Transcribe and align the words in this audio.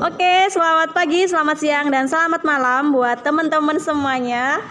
Oke, 0.00 0.48
selamat 0.48 0.96
pagi, 0.96 1.28
selamat 1.28 1.56
siang, 1.60 1.92
dan 1.92 2.08
selamat 2.08 2.40
malam 2.48 2.96
buat 2.96 3.20
teman-teman 3.20 3.76
semuanya. 3.76 4.64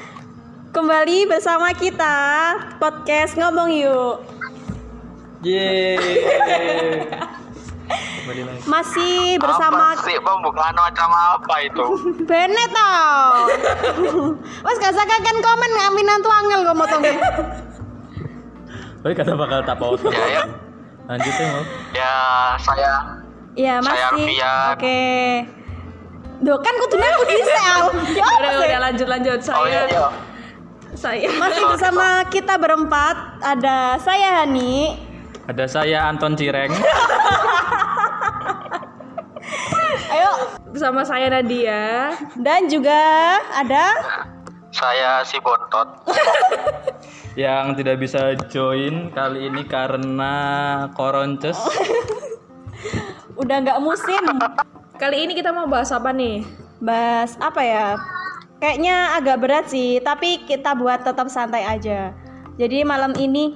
Kembali 0.74 1.30
bersama 1.30 1.70
kita 1.78 2.18
podcast 2.82 3.38
ngomong 3.38 3.70
yuk. 3.70 4.26
Yeay. 5.46 6.02
Masih 8.66 9.38
bersama 9.38 9.94
apa 9.94 10.06
sih 10.06 10.18
pembukaan 10.22 10.78
macam 10.78 11.10
apa 11.10 11.56
itu 11.66 11.86
Bennett 12.30 12.70
tau. 12.74 13.46
Mas 14.66 14.78
gak 14.82 14.94
usah 14.94 15.06
kan 15.06 15.38
komen 15.38 15.72
ngaminan 15.74 16.18
tuh 16.22 16.34
angel 16.34 16.60
gue 16.66 16.76
motongnya. 16.78 17.18
Oh, 19.06 19.14
kata 19.14 19.38
bakal 19.38 19.60
tak 19.66 19.78
potong. 19.78 20.14
ya 20.14 20.42
ya 20.42 20.44
Lanjut 21.10 21.34
ya, 21.34 21.46
mau. 21.50 21.64
ya 21.98 22.14
saya 22.62 23.19
Iya 23.60 23.84
Saya 23.84 24.08
masih. 24.16 24.40
Oke. 24.72 25.04
Duh 26.40 26.56
kan 26.64 26.74
kudunya 26.80 27.10
aku 27.12 27.24
di 27.28 27.44
sel. 27.44 27.84
Ya 28.20 28.24
Udah, 28.24 28.52
udah 28.64 28.80
lanjut 28.88 29.08
lanjut 29.12 29.40
oh 29.52 29.68
iya 29.68 29.84
saya 29.84 29.92
iya 29.92 30.08
saya 30.96 31.28
Masih 31.36 31.64
bersama 31.76 32.24
kita 32.32 32.56
berempat. 32.56 33.44
Ada 33.44 34.00
saya 34.00 34.44
Hani, 34.44 34.96
Ada 35.52 35.66
saya 35.68 36.08
Anton 36.08 36.40
Cireng. 36.40 36.72
ayo 40.10 40.32
bersama 40.74 41.06
saya 41.06 41.30
Nadia. 41.30 42.18
dan 42.42 42.66
juga 42.66 42.98
ada 43.54 43.94
saya 44.74 45.22
si 45.22 45.38
bontot 45.38 45.86
yang 47.38 47.78
tidak 47.78 48.02
bisa 48.02 48.34
join 48.50 49.14
kali 49.14 49.50
ini 49.54 49.62
karena 49.70 50.34
koronces. 50.98 51.58
Udah 53.38 53.58
nggak 53.62 53.82
musim. 53.84 54.24
Kali 54.98 55.28
ini 55.28 55.34
kita 55.38 55.54
mau 55.54 55.68
bahas 55.70 55.92
apa 55.94 56.10
nih? 56.10 56.42
Bahas 56.82 57.36
apa 57.38 57.62
ya? 57.62 57.88
Kayaknya 58.60 59.16
agak 59.16 59.38
berat 59.40 59.66
sih, 59.72 60.04
tapi 60.04 60.44
kita 60.44 60.76
buat 60.76 61.06
tetap 61.06 61.32
santai 61.32 61.64
aja. 61.64 62.12
Jadi 62.60 62.84
malam 62.84 63.16
ini, 63.16 63.56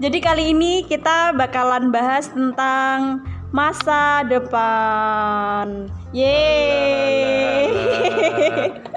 jadi 0.00 0.20
kali 0.24 0.56
ini 0.56 0.84
kita 0.88 1.36
bakalan 1.36 1.92
bahas 1.92 2.32
tentang 2.32 3.20
masa 3.52 4.24
depan. 4.28 5.88
Yeay. 6.12 7.72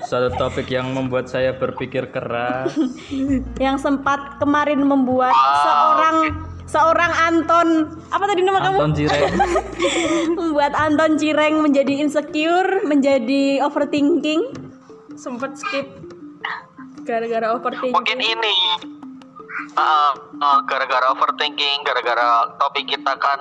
Suatu 0.08 0.31
topik 0.35 0.67
yang 0.72 0.91
membuat 0.95 1.31
saya 1.31 1.56
berpikir 1.56 2.09
keras. 2.11 2.73
Yang 3.63 3.78
sempat 3.85 4.39
kemarin 4.41 4.81
membuat 4.83 5.35
seorang 5.35 6.48
seorang 6.70 7.12
Anton 7.17 7.67
apa 8.14 8.23
tadi 8.30 8.42
nama 8.45 8.62
kamu? 8.62 8.78
Anton 8.78 8.94
Cireng. 8.94 9.34
membuat 10.38 10.73
Anton 10.78 11.17
Cireng 11.17 11.66
menjadi 11.66 11.94
insecure, 11.98 12.86
menjadi 12.86 13.66
overthinking. 13.66 14.53
Sempet 15.17 15.58
skip 15.58 15.90
gara-gara 17.09 17.58
overthinking. 17.58 17.90
mungkin 17.97 18.22
ini 18.22 18.56
uh, 19.73 20.14
uh, 20.38 20.59
gara-gara 20.70 21.09
overthinking 21.09 21.81
gara-gara 21.81 22.53
topik 22.62 22.86
kita 22.86 23.17
kan 23.17 23.40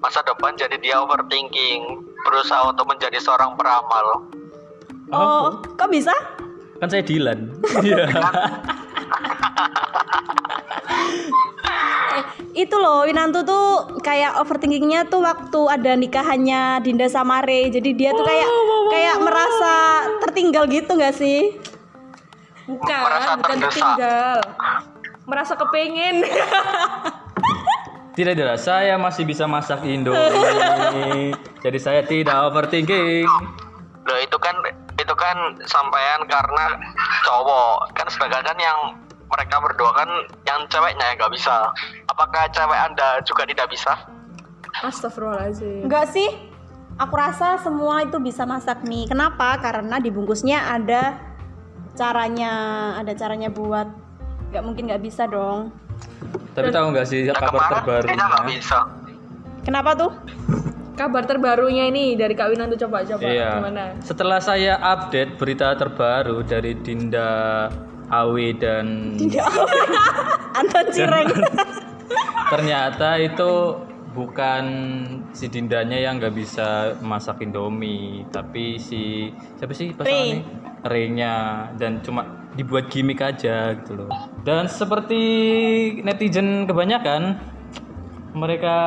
masa 0.00 0.24
depan 0.24 0.56
jadi 0.56 0.80
dia 0.80 0.96
overthinking 1.04 2.00
berusaha 2.24 2.72
untuk 2.72 2.88
menjadi 2.88 3.20
seorang 3.20 3.60
peramal 3.60 4.24
Oh, 5.10 5.58
kok 5.74 5.90
bisa? 5.90 6.14
Kan 6.78 6.86
saya 6.86 7.02
Dilan. 7.02 7.50
Iya. 7.82 8.06
Itu 12.52 12.76
loh 12.76 13.06
Winanto 13.06 13.42
tuh 13.42 13.98
kayak 14.00 14.38
overthinkingnya 14.40 15.06
tuh 15.06 15.22
waktu 15.22 15.60
ada 15.70 15.92
nikahannya 15.94 16.82
Dinda 16.82 17.06
sama 17.06 17.40
Ray 17.42 17.70
jadi 17.70 17.90
dia 17.94 18.10
tuh 18.12 18.26
kayak 18.26 18.48
kayak 18.90 19.16
merasa 19.22 19.74
tertinggal 20.26 20.66
gitu 20.66 20.90
nggak 20.94 21.14
sih 21.14 21.56
Bukan, 22.70 22.98
Merasa 23.02 23.30
bukan 23.34 23.56
terdesak. 23.58 23.74
tinggal. 23.82 24.36
Merasa 25.26 25.52
kepengen. 25.58 26.16
Tidak, 28.10 28.34
tidak. 28.36 28.58
Saya 28.60 28.98
masih 29.00 29.24
bisa 29.24 29.46
masak 29.48 29.80
Indomie. 29.86 31.32
Jadi 31.62 31.78
saya 31.80 32.02
tidak 32.04 32.52
overthinking. 32.52 33.24
Loh 34.04 34.18
itu 34.20 34.36
kan 34.36 34.52
itu 34.98 35.14
kan 35.14 35.56
sampean 35.64 36.26
karena 36.28 36.64
cowok 37.24 37.94
kan 37.96 38.04
sedangkan 38.10 38.44
kan 38.44 38.58
yang 38.60 38.78
mereka 39.30 39.56
berdua 39.58 39.90
kan 39.94 40.08
yang 40.42 40.66
ceweknya 40.66 41.04
yang 41.06 41.16
nggak 41.16 41.32
bisa 41.32 41.70
apakah 42.06 42.50
cewek 42.50 42.76
anda 42.76 43.22
juga 43.22 43.46
tidak 43.46 43.70
bisa 43.70 43.94
Astagfirullahaladzim. 44.80 45.86
Enggak 45.86 46.06
sih 46.10 46.28
aku 46.94 47.14
rasa 47.14 47.58
semua 47.58 48.02
itu 48.02 48.18
bisa 48.18 48.44
masak 48.44 48.84
mie 48.84 49.06
kenapa 49.06 49.58
karena 49.58 49.98
dibungkusnya 49.98 50.62
ada 50.68 51.18
caranya 51.94 52.52
ada 52.96 53.12
caranya 53.12 53.50
buat 53.50 53.88
nggak 54.50 54.62
mungkin 54.62 54.90
nggak 54.90 55.02
bisa 55.02 55.26
dong 55.26 55.74
Tapi 56.54 56.70
tahu 56.70 56.90
nggak 56.90 57.06
sih 57.06 57.26
Nah, 57.26 57.38
kabar 57.38 57.70
terbarunya? 58.02 58.26
bisa 58.46 58.78
kenapa 59.62 59.94
tuh 59.96 60.12
Kabar 60.90 61.24
terbarunya 61.24 61.88
ini 61.88 62.12
dari 62.12 62.36
Kak 62.36 62.52
Winan 62.52 62.68
tuh 62.68 62.84
coba 62.84 63.00
coba 63.00 63.24
Iya. 63.24 63.56
gimana? 63.56 63.96
Setelah 64.04 64.36
saya 64.36 64.76
update 64.76 65.40
berita 65.40 65.72
terbaru 65.72 66.44
dari 66.44 66.76
Dinda 66.76 67.72
Awi 68.10 68.58
dan 68.58 69.14
Anton 70.60 70.86
Cireng 70.90 71.30
ternyata 72.52 73.16
itu 73.22 73.78
bukan 74.10 74.64
si 75.30 75.46
Dindanya 75.46 75.94
yang 75.94 76.18
nggak 76.18 76.34
bisa 76.34 76.98
masak 76.98 77.46
Indomie, 77.46 78.26
tapi 78.34 78.74
si 78.74 79.30
siapa 79.54 79.70
sih 79.70 79.94
pasangannya? 79.94 80.42
Ray-nya 80.82 81.34
dan 81.78 82.02
cuma 82.02 82.26
dibuat 82.58 82.90
gimmick 82.90 83.22
aja 83.22 83.78
gitu 83.78 83.94
loh. 83.94 84.10
Dan 84.42 84.66
seperti 84.66 85.22
netizen 86.02 86.66
kebanyakan 86.66 87.38
mereka 88.34 88.78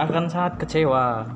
akan 0.00 0.24
sangat 0.32 0.64
kecewa. 0.64 1.06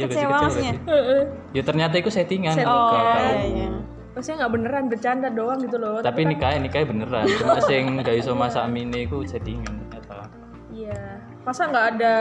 Ya, 0.00 0.08
Kecewa 0.08 0.48
maksudnya? 0.48 0.72
sih? 0.72 1.60
Ya 1.60 1.62
ternyata 1.62 2.00
itu 2.00 2.08
settingan. 2.08 2.56
oh 2.64 2.64
Gak 2.64 2.64
tahu. 2.64 3.20
iya, 3.20 3.44
iya. 3.52 3.70
Maksudnya 4.12 4.44
nggak 4.44 4.52
beneran 4.52 4.84
bercanda 4.92 5.28
doang 5.32 5.58
gitu 5.64 5.76
loh. 5.80 6.04
Tapi 6.04 6.28
nikah 6.28 6.52
nikah 6.60 6.84
beneran. 6.84 7.24
Cuma 7.40 7.58
sing 7.68 7.96
gak 8.04 8.16
iso 8.16 8.36
masak 8.36 8.68
mie 8.68 9.08
iku 9.08 9.24
settingan 9.24 9.72
ternyata. 9.88 10.28
Iya. 10.68 11.20
Masa 11.42 11.68
nggak 11.72 11.86
ada 11.96 12.14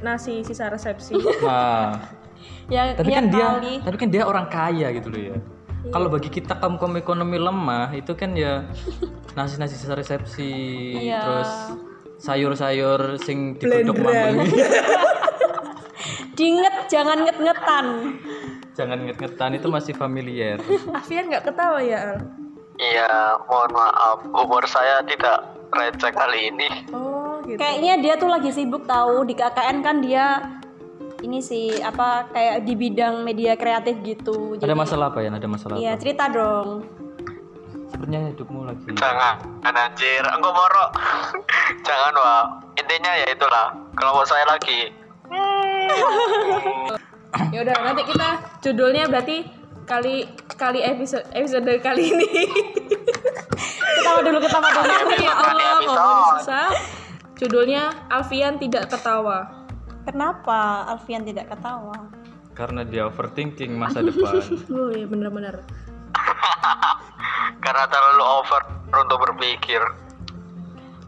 nasi 0.00 0.44
sisa 0.44 0.68
resepsi? 0.68 1.16
Nah, 2.70 2.86
ya, 2.86 2.94
tapi 2.94 3.10
ya 3.12 3.18
kan 3.18 3.26
dia 3.28 3.46
kali. 3.58 3.74
tapi 3.82 3.96
kan 3.98 4.08
dia 4.14 4.22
orang 4.24 4.46
kaya 4.46 4.88
gitu 4.94 5.08
loh 5.10 5.22
ya. 5.34 5.36
Kalau 5.90 6.06
bagi 6.06 6.30
kita 6.30 6.54
kaum 6.60 6.78
kaum 6.78 6.94
ekonomi 6.94 7.34
lemah 7.36 7.90
itu 7.92 8.12
kan 8.14 8.36
ya 8.36 8.62
nasi 9.36 9.58
nasi 9.58 9.74
sisa 9.74 9.96
resepsi 9.98 10.52
Iya. 11.08 11.18
terus 11.20 11.50
sayur-sayur 12.20 13.16
sing 13.18 13.56
dibedok 13.58 13.96
mambung 13.98 14.44
Dinget 16.36 16.74
jangan 16.88 17.26
nget-ngetan. 17.26 17.86
Jangan 18.80 18.98
nget-ngetan 19.04 19.52
itu 19.54 19.68
masih 19.68 19.92
familiar. 19.92 20.56
Afian 20.98 21.28
nggak 21.28 21.44
ketawa 21.44 21.84
ya 21.84 22.16
Al? 22.16 22.18
iya 22.80 23.36
mohon 23.44 23.70
maaf. 23.70 24.24
Umur 24.24 24.64
saya 24.64 25.04
tidak 25.04 25.44
receh 25.68 26.08
kali 26.10 26.48
ini. 26.48 26.68
Oh 26.90 27.44
gitu. 27.44 27.60
Kayaknya 27.60 27.94
dia 28.00 28.14
tuh 28.16 28.32
lagi 28.32 28.48
sibuk 28.48 28.88
tahu 28.88 29.28
di 29.28 29.36
KKN 29.36 29.84
kan 29.84 30.00
dia 30.00 30.40
ini 31.20 31.44
sih 31.44 31.76
apa 31.84 32.32
kayak 32.32 32.64
di 32.64 32.72
bidang 32.72 33.20
media 33.20 33.52
kreatif 33.52 34.00
gitu. 34.00 34.56
ada 34.56 34.72
masalah 34.72 35.12
apa 35.12 35.20
ya 35.20 35.28
ada 35.28 35.44
masalah 35.44 35.76
Iya, 35.76 35.92
apa? 35.92 36.00
cerita 36.00 36.24
dong. 36.32 36.80
sepertinya 37.90 38.32
hidupmu 38.32 38.60
lagi 38.64 38.86
jangan 38.96 39.36
anjir. 39.60 40.24
Enggak 40.24 40.54
moro 40.54 40.84
jangan 41.86 42.12
wah 42.16 42.44
intinya 42.72 43.12
ya 43.12 43.28
itulah. 43.28 43.76
Kalau 43.92 44.24
saya 44.24 44.48
lagi 44.48 44.88
Ya 47.54 47.62
udah 47.62 47.76
nanti 47.82 48.02
kita 48.10 48.28
judulnya 48.62 49.06
berarti 49.06 49.46
kali 49.86 50.26
kali 50.58 50.80
episode 50.82 51.26
episode 51.34 51.70
kali 51.82 52.10
ini. 52.10 52.28
Ketawa 54.00 54.20
dulu, 54.24 54.38
ketawa 54.42 54.68
dulu. 54.70 55.14
ya 55.20 55.32
Allah, 55.34 55.72
ngomongnya 55.84 56.24
susah. 56.40 56.68
Judulnya 57.36 57.82
Alfian 58.08 58.56
tidak 58.56 58.88
ketawa. 58.88 59.68
Kenapa 60.08 60.88
Alfian 60.88 61.22
tidak 61.22 61.52
ketawa? 61.52 62.20
karena 62.60 62.84
dia 62.84 63.08
overthinking 63.08 63.72
masa 63.72 64.04
depan 64.04 64.36
Oh 64.76 64.92
iya 64.92 65.08
bener-bener. 65.08 65.64
karena 67.64 67.84
terlalu 67.88 68.24
over 68.24 68.62
untuk 68.92 69.18
berpikir 69.24 69.80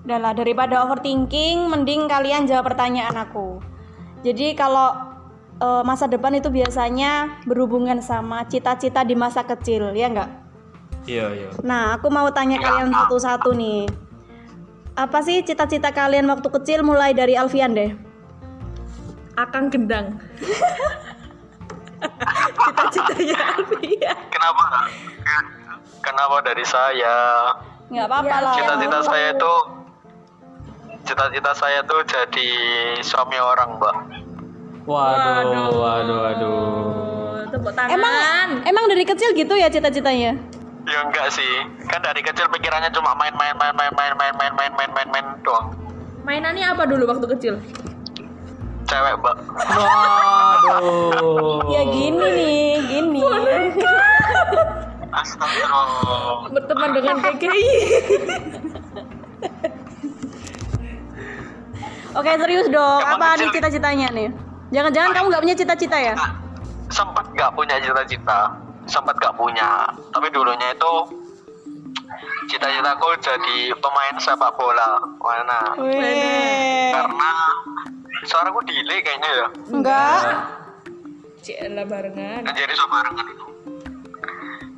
Udah 0.02 0.18
lah, 0.18 0.34
daripada 0.34 0.82
overthinking, 0.82 1.70
mending 1.70 2.10
kalian 2.10 2.42
jawab 2.42 2.74
pertanyaan 2.74 3.14
aku. 3.22 3.62
Jadi 4.26 4.50
kalau 4.58 5.11
eh, 5.62 5.82
masa 5.86 6.10
depan 6.10 6.34
itu 6.34 6.50
biasanya 6.50 7.38
berhubungan 7.46 8.02
sama 8.02 8.42
cita-cita 8.50 9.06
di 9.06 9.14
masa 9.14 9.46
kecil, 9.46 9.94
ya 9.94 10.10
enggak? 10.10 10.30
iya 11.06 11.26
iya 11.34 11.48
Nah, 11.66 11.98
aku 11.98 12.10
mau 12.10 12.30
tanya 12.30 12.62
kalian 12.62 12.94
satu-satu 12.94 13.54
nih. 13.54 13.86
Apa 14.94 15.24
sih 15.24 15.42
cita-cita 15.42 15.90
kalian 15.90 16.28
waktu 16.28 16.46
kecil 16.46 16.84
mulai 16.84 17.16
dari 17.16 17.34
Alfian 17.34 17.74
deh? 17.74 17.90
Akang 19.34 19.72
Gendang. 19.72 20.20
Cita-citanya 22.62 23.38
Alfian. 23.56 24.18
Kenapa? 24.30 24.64
Kenapa 26.02 26.36
dari 26.44 26.64
saya? 26.66 27.16
nggak 27.92 28.08
apa-apa 28.08 28.32
Ya, 28.32 28.38
lah 28.40 28.54
Cita-cita 28.56 28.98
saya 29.04 29.26
itu 29.36 29.54
cita-cita 31.02 31.52
saya 31.52 31.78
tuh 31.84 32.00
jadi 32.08 32.50
suami 33.04 33.36
orang, 33.36 33.76
Mbak. 33.76 33.96
Waduh, 34.82 35.70
waduh, 35.70 36.18
waduh. 36.18 36.50
Oh, 36.50 37.38
Tepuk 37.48 37.70
tangan. 37.70 37.92
emang 37.92 38.14
emang 38.64 38.84
dari 38.88 39.04
kecil 39.04 39.30
gitu 39.32 39.54
ya 39.54 39.68
cita-citanya 39.68 40.34
Ya 40.82 40.98
enggak 41.06 41.30
sih. 41.30 41.62
Kan 41.86 42.02
dari 42.02 42.18
kecil 42.18 42.50
pikirannya 42.50 42.90
cuma 42.90 43.14
main 43.14 43.30
main 43.38 43.54
main 43.54 43.70
main 43.70 43.92
main 43.94 44.12
main 44.18 44.34
main 44.34 44.50
main 44.50 44.72
main 44.74 44.90
main 44.90 45.08
main 45.08 45.26
doang. 45.40 45.70
mainannya 46.22 46.66
apa 46.66 46.82
dulu 46.84 47.06
waktu 47.06 47.26
kecil? 47.38 47.54
Cewek, 48.82 49.14
Mbak. 49.14 49.36
Waduh. 49.70 51.70
ya 51.70 51.82
gini 51.86 52.18
nih 52.18 52.82
gini 52.82 53.22
Astagfirullah. 55.12 56.50
Berteman 56.50 56.90
dengan 56.90 57.16
KKI. 57.20 57.62
oke 62.12 62.30
serius 62.36 62.66
dong 62.68 63.00
apa 63.00 63.36
nih 63.36 63.48
cita-citanya 63.50 64.08
nih 64.10 64.28
jangan-jangan 64.72 65.10
kamu 65.12 65.26
nggak 65.28 65.44
punya 65.44 65.56
cita-cita 65.56 65.96
ya? 66.00 66.14
Sempat 66.88 67.28
nggak 67.36 67.52
punya 67.52 67.76
cita-cita. 67.78 68.56
Sempat 68.88 69.14
nggak 69.20 69.36
punya. 69.36 69.86
Tapi 70.10 70.26
dulunya 70.32 70.72
itu 70.72 70.92
cita-citaku 72.50 73.08
jadi 73.20 73.58
pemain 73.78 74.16
sepak 74.18 74.56
bola. 74.56 74.98
Mana? 75.20 75.60
Karena 76.90 77.32
suaraku 78.26 78.60
delay 78.66 78.98
kayaknya 79.04 79.30
ya. 79.30 79.46
Enggak. 79.70 80.20
Cielah 81.42 81.86
barengan. 81.86 82.46
kan 82.46 82.54
jadi 82.54 82.74
barengan 82.74 83.26
itu. 83.28 83.46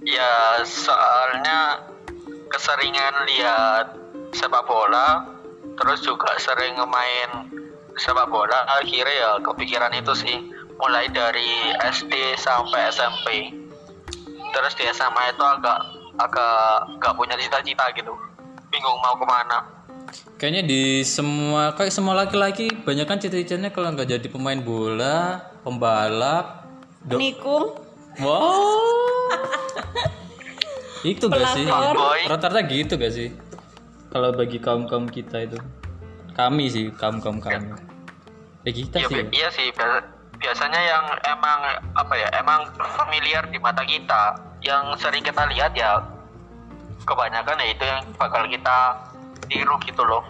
Ya 0.05 0.61
soalnya 0.69 1.89
keseringan 2.53 3.15
lihat 3.25 3.87
sepak 4.37 4.65
bola 4.69 5.25
terus 5.75 6.05
juga 6.07 6.31
sering 6.39 6.77
main 6.77 7.31
sepak 7.99 8.27
bola 8.31 8.67
akhirnya 8.81 9.15
ya 9.15 9.31
kepikiran 9.43 9.93
itu 9.95 10.13
sih 10.15 10.37
mulai 10.79 11.07
dari 11.11 11.75
SD 11.79 12.39
sampai 12.39 12.91
SMP 12.91 13.27
terus 14.55 14.75
di 14.79 14.85
SMA 14.91 15.35
itu 15.35 15.43
agak 15.43 15.79
agak 16.19 16.99
nggak 16.99 17.15
punya 17.15 17.35
cita-cita 17.39 17.91
gitu 17.95 18.15
bingung 18.71 18.99
mau 19.03 19.15
ke 19.19 19.27
mana 19.27 19.59
Kayaknya 20.39 20.63
di 20.67 21.03
semua 21.03 21.75
kayak 21.75 21.91
semua 21.91 22.15
laki-laki 22.15 22.71
banyak 22.71 23.07
kan 23.09 23.19
cita-citanya 23.19 23.75
kalau 23.75 23.91
nggak 23.95 24.15
jadi 24.15 24.27
pemain 24.31 24.61
bola, 24.63 25.43
pembalap, 25.67 26.71
nikung 27.09 27.85
Wow. 28.23 29.27
itu 31.11 31.27
gak 31.27 31.47
sih? 31.59 31.67
Rata-rata 32.31 32.63
gitu 32.71 32.95
gak 32.95 33.11
sih? 33.11 33.35
Kalau 34.15 34.31
bagi 34.31 34.63
kaum-kaum 34.63 35.11
kita 35.11 35.51
itu. 35.51 35.59
Kami 36.35 36.65
sih, 36.67 36.91
kaum-kaum 36.93 37.39
kami. 37.39 37.71
Ya 38.65 38.73
kita 38.73 38.97
Iya, 38.97 39.07
sih. 39.07 39.17
bi- 39.21 39.31
iya 39.33 39.49
sih 39.51 39.67
biasa- 39.71 40.09
biasanya 40.35 40.81
yang 40.81 41.05
emang 41.27 41.59
apa 41.95 42.15
ya 42.15 42.29
emang 42.35 42.65
familiar 42.97 43.45
di 43.47 43.57
mata 43.57 43.81
kita 43.81 44.35
yang 44.61 44.93
sering 44.97 45.21
kita 45.21 45.45
lihat 45.47 45.73
ya 45.73 46.01
kebanyakan 47.03 47.61
ya 47.61 47.67
itu 47.67 47.85
yang 47.85 48.01
bakal 48.15 48.43
kita 48.45 48.77
tiru 49.45 49.77
gitu 49.81 50.03
loh 50.03 50.25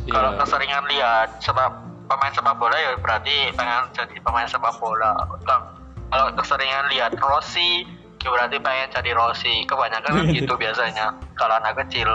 Iya. 0.00 0.10
kalau 0.12 0.30
keseringan 0.36 0.84
lihat 0.86 1.28
sepak 1.38 1.70
pemain 2.04 2.32
sepak 2.32 2.54
bola 2.54 2.74
ya 2.74 2.98
berarti 2.98 3.50
pengen 3.52 3.86
jadi 3.92 4.14
pemain 4.20 4.46
sepak 4.46 4.74
bola 4.76 5.14
Kalau- 5.40 5.66
kalau 6.08 6.26
keseringan 6.34 6.86
lihat 6.90 7.14
Rossi 7.16 7.86
ya 8.18 8.28
berarti 8.28 8.58
pengen 8.58 8.90
jadi 8.90 9.10
Rossi 9.12 9.62
kebanyakan 9.64 10.12
kan 10.18 10.26
gitu 10.34 10.52
biasanya 10.54 11.06
kalau 11.34 11.54
anak 11.56 11.78
kecil 11.78 12.10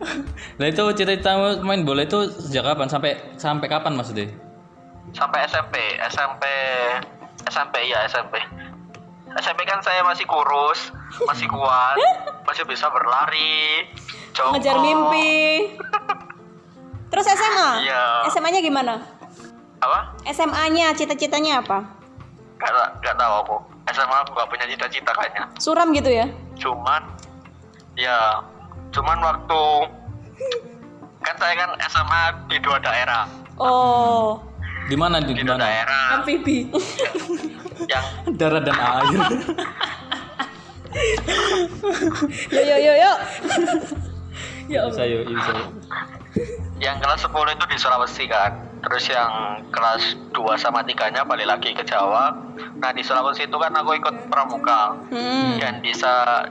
Nah 0.60 0.66
itu 0.68 0.82
cita-cita 0.96 1.36
main 1.60 1.84
bola 1.84 2.04
itu 2.04 2.28
sejak 2.48 2.64
kapan? 2.64 2.88
Sampai 2.88 3.10
sampai 3.36 3.66
kapan 3.68 3.92
maksudnya? 3.96 4.28
sampai 5.14 5.46
SMP 5.46 5.74
SMP 6.10 6.44
SMP 7.46 7.74
ya 7.88 8.04
SMP 8.04 8.36
SMP 9.38 9.60
kan 9.64 9.80
saya 9.80 10.02
masih 10.02 10.26
kurus 10.28 10.90
masih 11.24 11.46
kuat 11.48 11.96
masih 12.44 12.66
bisa 12.68 12.90
berlari 12.90 13.86
jongkok. 14.34 14.60
Ngejar 14.60 14.76
mimpi. 14.82 15.72
Terus 17.12 17.26
SMA 17.32 17.86
Iya. 17.86 18.28
SMA-nya 18.28 18.60
gimana? 18.60 19.00
Apa? 19.80 20.12
SMA-nya 20.26 20.92
cita-citanya 20.92 21.62
apa? 21.64 21.86
Gak, 22.60 22.72
gak 23.00 23.16
tahu 23.16 23.34
aku. 23.46 23.56
SMA 23.94 24.16
aku 24.26 24.30
gak 24.36 24.48
punya 24.50 24.66
cita-cita 24.68 25.10
kayaknya. 25.14 25.44
Suram 25.56 25.94
gitu 25.94 26.10
ya? 26.10 26.26
Cuman 26.58 27.00
ya 27.94 28.42
cuman 28.96 29.18
waktu 29.20 29.62
kan 31.20 31.36
saya 31.36 31.52
kan 31.52 31.70
SMA 31.84 32.22
di 32.48 32.56
dua 32.64 32.80
daerah 32.80 33.28
oh 33.60 34.40
Di 34.86 34.94
mana 34.94 35.18
di 35.18 35.34
di 35.34 35.42
dua 35.42 35.58
mana? 35.58 35.66
daerah 35.66 36.22
Amfibi. 36.22 36.70
yang 37.92 38.06
Darat 38.38 38.62
dan 38.62 38.78
air. 38.78 39.18
yo 42.54 42.62
yo 42.62 42.76
yo 42.78 42.92
yo 42.94 43.12
Ya 44.66 44.82
bisa 44.90 45.06
yuk, 45.06 45.30
bisa. 45.30 45.52
yang 46.82 46.98
kelas 46.98 47.22
10 47.22 47.30
itu 47.32 47.64
di 47.70 47.76
Sulawesi 47.78 48.24
kan 48.30 48.50
terus 48.82 49.06
yang 49.10 49.62
kelas 49.74 50.14
2 50.30 50.38
sama 50.58 50.82
3 50.86 51.14
nya 51.14 51.22
balik 51.26 51.46
lagi 51.50 51.74
ke 51.74 51.82
Jawa 51.82 52.30
nah 52.78 52.90
di 52.94 53.02
Sulawesi 53.02 53.50
itu 53.50 53.56
kan 53.58 53.74
aku 53.74 53.98
ikut 53.98 54.30
pramuka 54.30 54.94
hmm. 55.10 55.58
dan 55.58 55.82
bisa 55.82 56.46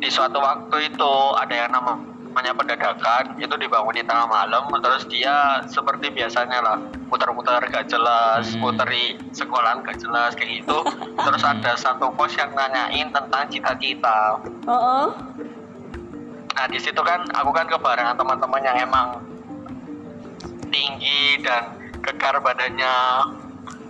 di 0.00 0.08
suatu 0.08 0.40
waktu 0.40 0.88
itu 0.88 1.12
ada 1.36 1.54
yang 1.54 1.70
namanya 1.76 2.56
pendadakan 2.56 3.36
itu 3.36 3.52
dibangun 3.60 3.92
di 3.92 4.04
tengah 4.06 4.24
malam 4.24 4.64
terus 4.80 5.04
dia 5.12 5.60
seperti 5.68 6.08
biasanya 6.08 6.58
lah 6.64 6.76
muter-muter 7.12 7.60
gak 7.68 7.84
jelas 7.92 8.48
Hmm. 8.56 8.64
muteri 8.64 9.20
sekolahan 9.36 9.84
gak 9.84 10.00
jelas 10.00 10.32
kayak 10.32 10.64
gitu 10.64 10.78
terus 11.28 11.42
ada 11.44 11.76
satu 11.76 12.08
pos 12.16 12.32
yang 12.40 12.48
nanyain 12.56 13.12
tentang 13.12 13.44
cita-cita 13.52 14.40
oh, 14.64 14.72
oh. 14.72 15.06
Nah 16.50 16.66
di 16.68 16.76
situ 16.76 16.98
kan 17.00 17.24
aku 17.32 17.56
kan 17.56 17.64
kebarengan 17.64 18.20
teman-teman 18.20 18.60
yang 18.60 18.76
emang 18.84 19.22
tinggi 20.68 21.40
dan 21.40 21.72
kekar 22.04 22.36
badannya 22.42 22.94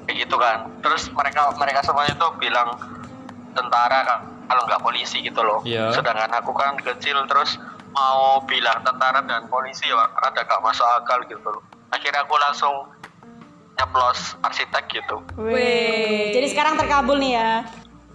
kayak 0.06 0.16
gitu 0.22 0.36
kan. 0.38 0.70
Terus 0.78 1.10
mereka 1.10 1.50
mereka 1.58 1.82
semuanya 1.82 2.14
tuh 2.14 2.30
bilang 2.38 2.70
tentara 3.58 4.06
kan 4.06 4.20
kalau 4.50 4.66
nggak 4.66 4.82
polisi 4.82 5.22
gitu 5.22 5.38
loh. 5.46 5.62
Iya. 5.62 5.94
Sedangkan 5.94 6.34
aku 6.34 6.50
kan 6.50 6.74
kecil 6.82 7.22
terus 7.30 7.54
mau 7.94 8.42
bilang 8.50 8.82
tentara 8.82 9.22
dan 9.22 9.46
polisi 9.46 9.86
ya 9.86 10.10
rada 10.18 10.42
gak 10.42 10.58
masuk 10.58 10.82
akal 10.98 11.22
gitu 11.30 11.46
loh. 11.46 11.62
Akhirnya 11.94 12.26
aku 12.26 12.34
langsung 12.34 12.90
nyeplos 13.78 14.34
arsitek 14.42 14.84
gitu. 14.90 15.22
Wih. 15.38 16.34
jadi 16.34 16.46
sekarang 16.50 16.74
terkabul 16.76 17.16
nih 17.16 17.38
ya 17.38 17.64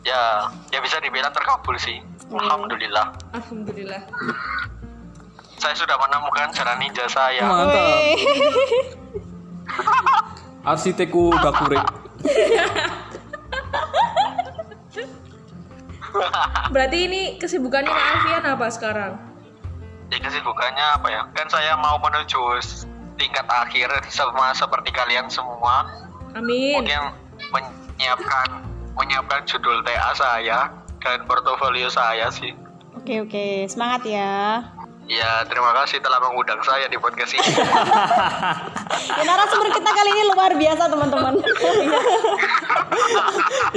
Ya, 0.05 0.53
ya 0.69 0.77
bisa 0.85 1.01
dibilang 1.01 1.33
terkabul 1.33 1.73
sih. 1.81 1.97
Alhamdulillah. 2.29 3.17
Alhamdulillah. 3.33 4.05
Saya 5.57 5.73
sudah 5.73 5.97
menemukan 5.97 6.53
cara 6.53 6.77
ninja 6.77 7.09
saya. 7.09 7.41
Mantap. 7.41 7.73
Wih. 7.73 8.21
Arsitekku 10.61 11.33
Gakure. 11.41 11.81
Berarti 16.73 16.97
ini 17.07 17.21
kesibukannya 17.37 17.91
Kak 17.91 18.07
Alfian 18.15 18.43
apa 18.45 18.67
sekarang? 18.71 19.11
Ya 20.13 20.17
kesibukannya 20.21 20.85
apa 21.01 21.07
ya? 21.09 21.21
Kan 21.33 21.47
saya 21.49 21.75
mau 21.79 21.97
menuju 21.99 22.39
tingkat 23.15 23.47
akhir 23.47 23.89
sama 24.11 24.53
seperti 24.53 24.91
kalian 24.93 25.27
semua. 25.31 25.87
Amin. 26.35 26.83
Mungkin 26.83 27.03
menyiapkan 27.51 28.47
menyiapkan 28.95 29.43
judul 29.43 29.83
TA 29.83 30.11
saya 30.15 30.71
dan 31.03 31.19
portofolio 31.27 31.91
saya 31.91 32.31
sih. 32.31 32.55
oke 32.95 33.27
oke 33.27 33.45
semangat 33.69 34.01
ya 34.07 34.65
Ya 35.05 35.45
terima 35.45 35.69
kasih 35.75 36.01
telah 36.01 36.17
mengundang 36.17 36.57
saya 36.61 36.89
di 36.89 36.97
podcast 36.97 37.29
ini. 37.31 37.45
ya 39.17 39.23
narasumber 39.23 39.69
kita 39.71 39.85
kali 39.87 40.09
ini 40.11 40.23
luar 40.25 40.51
biasa 40.51 40.83
teman-teman 40.87 41.33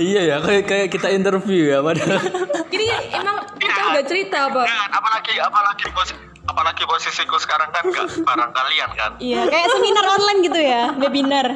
iya 0.01 0.21
ya, 0.25 0.37
kayak 0.41 0.65
kayak 0.65 0.89
kita 0.89 1.09
interview 1.11 1.69
ya 1.69 1.79
padahal. 1.81 2.17
Ini 2.75 2.87
emang 3.13 3.37
kita 3.57 3.81
udah 3.89 4.05
cerita 4.05 4.39
apa? 4.47 4.63
kan 4.63 4.89
apalagi 4.91 5.33
apalagi 5.37 5.87
pos 5.91 6.13
apalagi 6.45 6.83
posisiku 6.85 7.37
sekarang 7.37 7.69
kan 7.71 7.85
gak 7.87 8.09
barang 8.19 8.51
kalian 8.51 8.91
kan. 8.95 9.11
iya 9.19 9.45
kayak 9.45 9.69
seminar 9.69 10.05
online 10.09 10.41
gitu 10.43 10.61
ya 10.61 10.83
webinar 10.97 11.47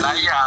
Nah 0.00 0.12
iya. 0.12 0.40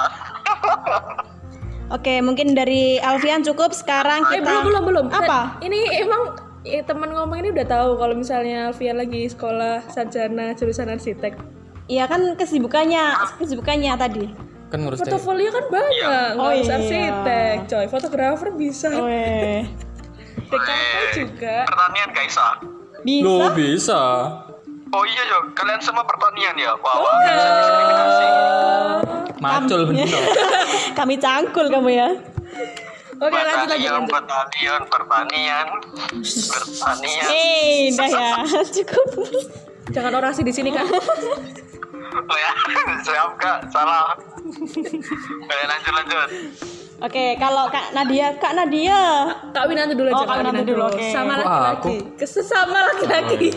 oke 1.90 2.14
mungkin 2.20 2.52
dari 2.52 3.00
Alfian 3.00 3.44
cukup 3.44 3.72
sekarang 3.72 4.28
Eh 4.28 4.40
kita 4.40 4.48
belum 4.60 4.84
belum 4.84 4.84
belum. 4.84 5.06
apa 5.10 5.40
Ini 5.62 6.04
emang 6.04 6.36
eh, 6.64 6.82
teman 6.82 7.10
ngomong 7.10 7.38
ini 7.38 7.50
udah 7.52 7.66
tahu 7.66 7.90
kalau 7.96 8.16
misalnya 8.16 8.68
Alfian 8.68 8.96
lagi 8.96 9.28
sekolah 9.28 9.84
sarjana 9.88 10.52
jurusan 10.54 10.88
arsitek. 10.88 11.36
Iya 11.86 12.08
kan 12.08 12.36
kesibukannya, 12.36 13.04
kesibukannya 13.38 13.92
tadi. 13.94 14.26
kan 14.68 14.82
ngurus 14.82 15.00
Portofolio 15.00 15.54
kan 15.54 15.70
banyak, 15.70 16.02
nggak 16.34 16.42
Oh, 16.42 16.50
harus 16.50 16.66
iya. 16.66 16.76
arsitek, 16.76 17.56
coy. 17.68 17.86
Fotografer 17.86 18.50
bisa, 18.52 18.90
Weh. 19.06 19.70
DKV 20.44 20.82
juga. 21.14 21.56
Pertanian 21.64 22.10
Kaisa. 22.10 22.48
Bisa? 23.04 23.22
Loh, 23.24 23.52
bisa 23.52 24.02
Oh 24.90 25.04
iya 25.04 25.22
yo, 25.26 25.50
kalian 25.54 25.78
semua 25.78 26.02
pertanian 26.02 26.54
ya? 26.56 26.74
Wah, 26.76 26.96
wah, 26.96 27.16
bisa 27.20 27.50
diskriminasi. 27.52 28.28
macul 29.38 29.82
bener 29.90 30.06
Kami 30.98 31.16
cangkul 31.18 31.66
kamu 31.68 31.90
ya. 31.92 32.10
Oke 33.24 33.40
lanjut 33.40 33.70
lagi 33.72 33.88
Pertanian, 33.88 33.96
lanjut. 34.04 34.12
pertanian, 34.12 34.82
pertanian, 34.92 35.68
pertanian. 36.52 37.28
Eh, 37.32 37.96
udah 37.96 38.10
ya. 38.12 38.32
Cukup. 38.76 39.08
Jangan 39.96 40.12
orasi 40.20 40.42
di 40.44 40.52
sini 40.52 40.76
kan. 40.76 40.84
Oh 42.14 42.38
ya, 42.38 42.52
siap 43.02 43.32
kak, 43.40 43.72
salah. 43.72 44.14
Oke, 44.44 45.56
lanjut 45.66 45.94
lanjut. 45.96 46.30
Oke, 47.04 47.36
kalau 47.36 47.68
Kak 47.68 47.92
Nadia, 47.92 48.32
Kak 48.40 48.54
Nadia. 48.56 49.00
Kak 49.52 49.68
Winanti 49.68 49.92
dulu 49.92 50.08
aja. 50.08 50.24
Oh, 50.24 50.28
Kak 50.28 50.38
Winanti 50.40 50.64
dulu, 50.64 50.84
oke. 50.88 51.08
Sama 51.12 51.34
laki-laki. 51.36 51.96
Kesesama 52.16 52.80
laki-laki. 52.92 53.50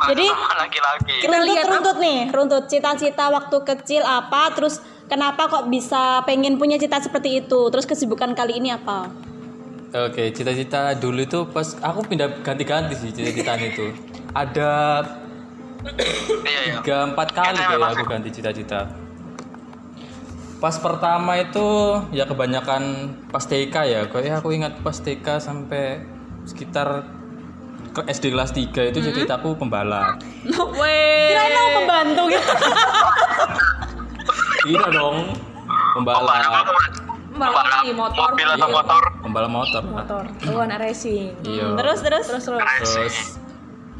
Jadi, 0.00 0.26
Sama 0.28 0.54
laki-laki. 0.60 1.16
Kita 1.24 1.36
runtut, 1.36 1.48
lihat 1.48 1.66
runtut 1.68 1.96
nih, 1.96 2.18
runtut 2.28 2.64
cita-cita 2.68 3.24
waktu 3.32 3.56
kecil 3.64 4.02
apa, 4.04 4.52
terus 4.52 4.84
kenapa 5.10 5.50
kok 5.50 5.66
bisa 5.66 6.22
pengen 6.22 6.54
punya 6.56 6.78
cita 6.78 7.02
seperti 7.02 7.42
itu, 7.42 7.66
terus 7.74 7.84
kesibukan 7.84 8.32
kali 8.32 8.62
ini 8.62 8.70
apa? 8.70 9.10
Oke, 9.90 10.30
cita-cita 10.30 10.94
dulu 10.94 11.26
itu 11.26 11.38
pas 11.50 11.74
aku 11.82 12.06
pindah 12.06 12.46
ganti-ganti 12.46 12.94
sih 12.94 13.10
cita-citaan 13.10 13.60
itu. 13.66 13.90
Ada 14.30 15.02
Iya 15.80 16.60
iya. 16.62 16.74
tiga 16.84 16.96
empat 17.08 17.28
kali 17.32 17.56
kayak 17.56 17.88
aku 17.96 18.04
ganti 18.06 18.28
cita-cita. 18.30 18.92
Pas 20.60 20.76
pertama 20.76 21.40
itu 21.40 21.98
ya 22.12 22.28
kebanyakan 22.28 23.16
pas 23.32 23.42
TK 23.48 23.74
ya. 23.88 24.00
Kayak 24.12 24.44
aku 24.44 24.52
ingat 24.52 24.78
pas 24.84 24.94
TK 24.94 25.40
sampai 25.40 26.04
sekitar 26.44 27.08
ke 27.90 28.06
SD 28.06 28.30
kelas 28.30 28.54
3 28.54 28.92
itu 28.94 28.98
cita-citaku 29.02 29.56
pembalap. 29.58 30.20
Weh. 30.78 31.34
Kirain 31.34 31.50
mau 31.50 31.68
pembantu 31.82 32.22
gitu. 32.30 32.52
Iya 34.68 34.84
dong. 34.92 35.16
Pembalap? 35.96 36.64
Pembalap. 37.32 37.84
Motor. 37.96 38.28
Mobil 38.36 38.48
atau 38.48 38.68
Iya, 38.68 38.76
motor? 38.76 39.02
Pembalap 39.24 39.50
motor. 39.52 39.82
Motor. 39.86 40.24
Oh, 40.52 40.60
anak 40.60 40.78
racing. 40.84 41.32
Iya. 41.46 41.78
terus, 41.78 42.00
terus, 42.04 42.26
Terus 42.28 42.44
terus. 42.44 42.64
Terus 42.84 43.16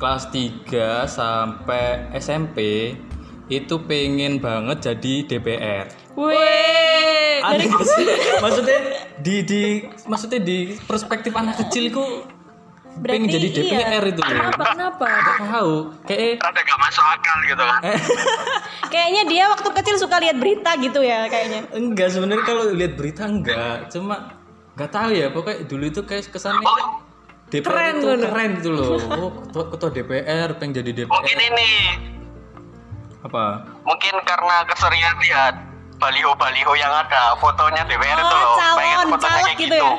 kelas 0.01 0.33
3 0.33 1.05
sampai 1.05 2.09
SMP 2.17 2.59
itu 3.53 3.75
pengen 3.85 4.41
banget 4.41 4.93
jadi 4.93 5.15
DPR. 5.29 5.87
Aneh 7.41 7.69
sih? 7.69 8.05
maksudnya 8.41 8.79
di 9.21 9.45
di 9.45 9.63
maksudnya 10.09 10.41
di 10.41 10.77
perspektif 10.85 11.33
anak 11.37 11.61
kecilku 11.61 12.25
pengen 13.01 13.25
Berarti 13.25 13.35
jadi 13.35 13.49
iya. 13.49 13.79
DPR 13.81 14.05
itu 14.07 14.21
loh. 14.21 14.29
Kenapa? 14.31 14.65
Kenapa? 14.71 15.07
Gak 15.09 15.39
tahu. 15.43 15.75
Kayak 16.05 16.33
Rada 16.39 16.61
gak 16.61 16.79
masuk 16.81 17.05
akal 17.07 17.39
gitu 17.43 17.63
kan? 17.63 17.81
Kayaknya 18.93 19.23
dia 19.25 19.45
waktu 19.49 19.69
kecil 19.73 19.97
suka 19.97 20.17
lihat 20.19 20.37
berita 20.37 20.71
gitu 20.77 21.01
ya, 21.01 21.25
kayaknya. 21.27 21.61
enggak 21.71 22.09
sebenarnya 22.11 22.43
kalau 22.43 22.63
lihat 22.69 22.93
berita 22.95 23.23
enggak, 23.23 23.87
cuma 23.89 24.35
nggak 24.73 24.91
tahu 24.91 25.11
ya 25.11 25.27
pokoknya 25.29 25.63
dulu 25.65 25.85
itu 25.87 26.01
kayak 26.03 26.27
kesannya 26.27 26.67
DPR 27.49 27.67
Keren 27.67 27.95
itu 27.95 28.07
loh. 28.07 28.19
keren 28.25 28.51
gitu 28.57 28.71
loh. 28.71 28.89
Oh, 29.09 29.31
ketua, 29.41 29.65
ketua 29.71 29.91
DPR 29.93 30.49
pengen 30.55 30.73
jadi 30.77 30.91
DPR. 30.93 31.11
Mungkin 31.13 31.39
ini, 31.41 31.71
Apa? 33.21 33.45
mungkin 33.81 34.15
karena 34.23 34.57
keseringan 34.67 35.17
lihat 35.21 35.55
baliho-baliho 35.97 36.73
yang 36.75 36.91
ada 36.91 37.37
fotonya 37.37 37.85
DPR 37.85 38.17
itu 38.17 38.27
Oh, 38.27 38.35
loh. 38.35 38.55
calon, 38.57 38.77
pengen 38.77 39.07
fotonya 39.09 39.41
kayak 39.45 39.59
gitu 39.61 39.75
ya? 39.77 39.91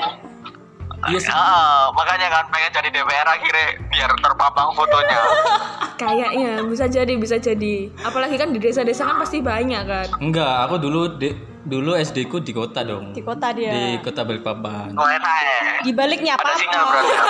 Iya 1.09 1.17
sih. 1.17 1.33
Ah, 1.33 1.89
makanya 1.97 2.29
kan 2.29 2.45
pengen 2.53 2.69
jadi 2.77 2.89
DPR 2.93 3.25
akhirnya 3.25 3.67
biar 3.89 4.11
terpapang 4.21 4.69
fotonya. 4.77 5.17
Kayaknya 6.01 6.61
bisa 6.69 6.85
jadi, 6.85 7.13
bisa 7.17 7.41
jadi. 7.41 7.89
Apalagi 8.05 8.37
kan 8.37 8.53
di 8.53 8.61
desa-desa 8.61 9.09
kan 9.09 9.17
pasti 9.17 9.41
banyak 9.41 9.83
kan. 9.85 10.07
Enggak, 10.21 10.69
aku 10.69 10.77
dulu 10.77 11.17
di, 11.17 11.33
dulu 11.65 11.97
SD 11.97 12.29
ku 12.29 12.37
di 12.37 12.53
kota 12.53 12.85
dong. 12.85 13.17
Di 13.17 13.25
kota 13.25 13.49
dia. 13.49 13.73
Di 13.73 13.97
kota 14.05 14.21
Balikpapan. 14.21 14.93
Oh 14.93 15.09
enak 15.09 15.35
ya. 15.41 15.81
Di 15.81 15.91
baliknya 15.93 16.33
apa? 16.37 16.53
ya? 16.53 16.81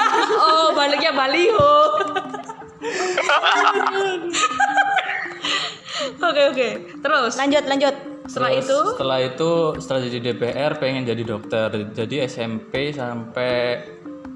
Oh, 0.44 0.76
baliknya 0.76 1.12
baliho. 1.16 1.76
Oke 6.22 6.42
oke. 6.52 6.70
Terus 7.02 7.34
Lanjut, 7.38 7.64
lanjut. 7.68 7.96
setelah 8.22 8.52
Terus 8.54 8.64
itu 8.70 8.78
setelah 8.96 9.20
itu 9.20 9.52
setelah 9.82 10.00
jadi 10.08 10.20
DPR 10.32 10.72
pengen 10.78 11.04
jadi 11.04 11.24
dokter. 11.26 11.68
Jadi 11.92 12.16
SMP 12.30 12.94
sampai 12.94 13.82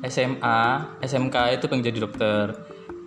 SMA, 0.06 0.62
SMK 1.02 1.36
itu 1.58 1.66
pengen 1.70 1.86
jadi 1.86 2.00
dokter. 2.02 2.46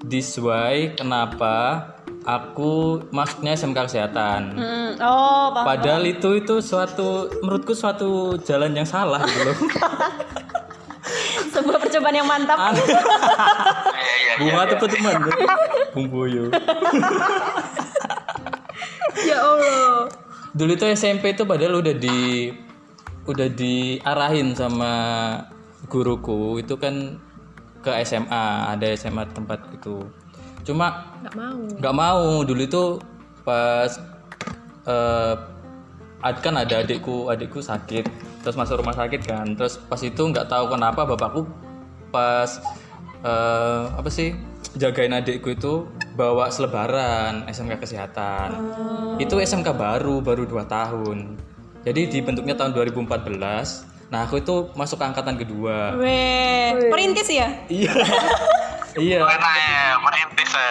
This 0.06 0.38
why 0.38 0.94
kenapa 0.94 1.98
aku 2.28 3.02
masuknya 3.10 3.56
SMK 3.56 3.78
kesehatan. 3.88 4.54
Hmm, 4.54 4.90
oh, 5.00 5.50
paham. 5.56 5.64
Padahal 5.64 6.04
itu 6.06 6.38
itu 6.38 6.60
suatu 6.60 7.32
menurutku 7.40 7.72
suatu 7.72 8.36
jalan 8.44 8.76
yang 8.76 8.86
salah 8.86 9.24
gitu 9.24 9.42
loh. 9.48 9.58
Sebuah 11.56 11.78
percobaan 11.80 12.14
yang 12.14 12.28
mantap. 12.28 12.58
Iya 12.60 12.84
iya 12.84 14.12
iya. 14.20 14.34
Bunga 14.38 14.62
tuh 14.76 14.88
teman 14.92 15.14
Bung 15.96 16.06
Boyo. 16.12 16.52
Ya 19.28 19.38
Allah. 19.38 20.08
Dulu 20.52 20.74
itu 20.74 20.84
SMP 20.90 21.36
itu 21.36 21.44
padahal 21.44 21.80
udah 21.80 21.94
di 21.94 22.50
udah 23.28 23.48
diarahin 23.52 24.56
sama 24.56 24.92
guruku. 25.86 26.58
Itu 26.58 26.80
kan 26.80 27.20
ke 27.84 27.92
SMA 28.02 28.74
ada 28.74 28.86
SMA 28.96 29.24
tempat 29.30 29.62
itu 29.70 30.02
cuma 30.66 31.14
Nggak 31.24 31.34
mau. 31.36 31.60
nggak 31.78 31.94
mau. 31.94 32.24
Dulu 32.44 32.62
itu 32.64 32.82
pas 33.44 33.92
ad- 36.24 36.42
kan 36.42 36.54
ada 36.58 36.82
adikku 36.82 37.28
adikku 37.30 37.60
sakit. 37.62 38.04
Terus 38.42 38.56
masuk 38.56 38.80
rumah 38.82 38.96
sakit 38.96 39.20
kan. 39.24 39.54
Terus 39.54 39.78
pas 39.78 40.00
itu 40.00 40.18
nggak 40.20 40.48
tahu 40.48 40.72
kenapa 40.72 41.04
bapakku 41.04 41.46
pas 42.08 42.60
eh 43.20 43.84
apa 43.92 44.08
sih 44.08 44.32
jagain 44.78 45.12
adikku 45.12 45.52
itu 45.52 45.84
bawa 46.18 46.50
selebaran 46.50 47.46
SMK 47.46 47.78
kesehatan 47.78 48.48
itu 49.22 49.38
SMK 49.38 49.70
baru 49.70 50.18
baru 50.18 50.42
dua 50.42 50.66
tahun 50.66 51.38
jadi 51.86 52.10
dibentuknya 52.10 52.58
tahun 52.58 52.74
2014 52.74 53.38
nah 54.10 54.26
aku 54.26 54.42
itu 54.42 54.74
masuk 54.74 54.98
angkatan 54.98 55.38
kedua 55.38 55.94
Weh, 55.94 56.90
perintis 56.90 57.30
ya? 57.30 57.54
iya 57.70 57.94
iya 58.98 59.22
Enak 59.22 59.54
ya, 59.62 59.84
merintis 60.02 60.50
ya. 60.50 60.70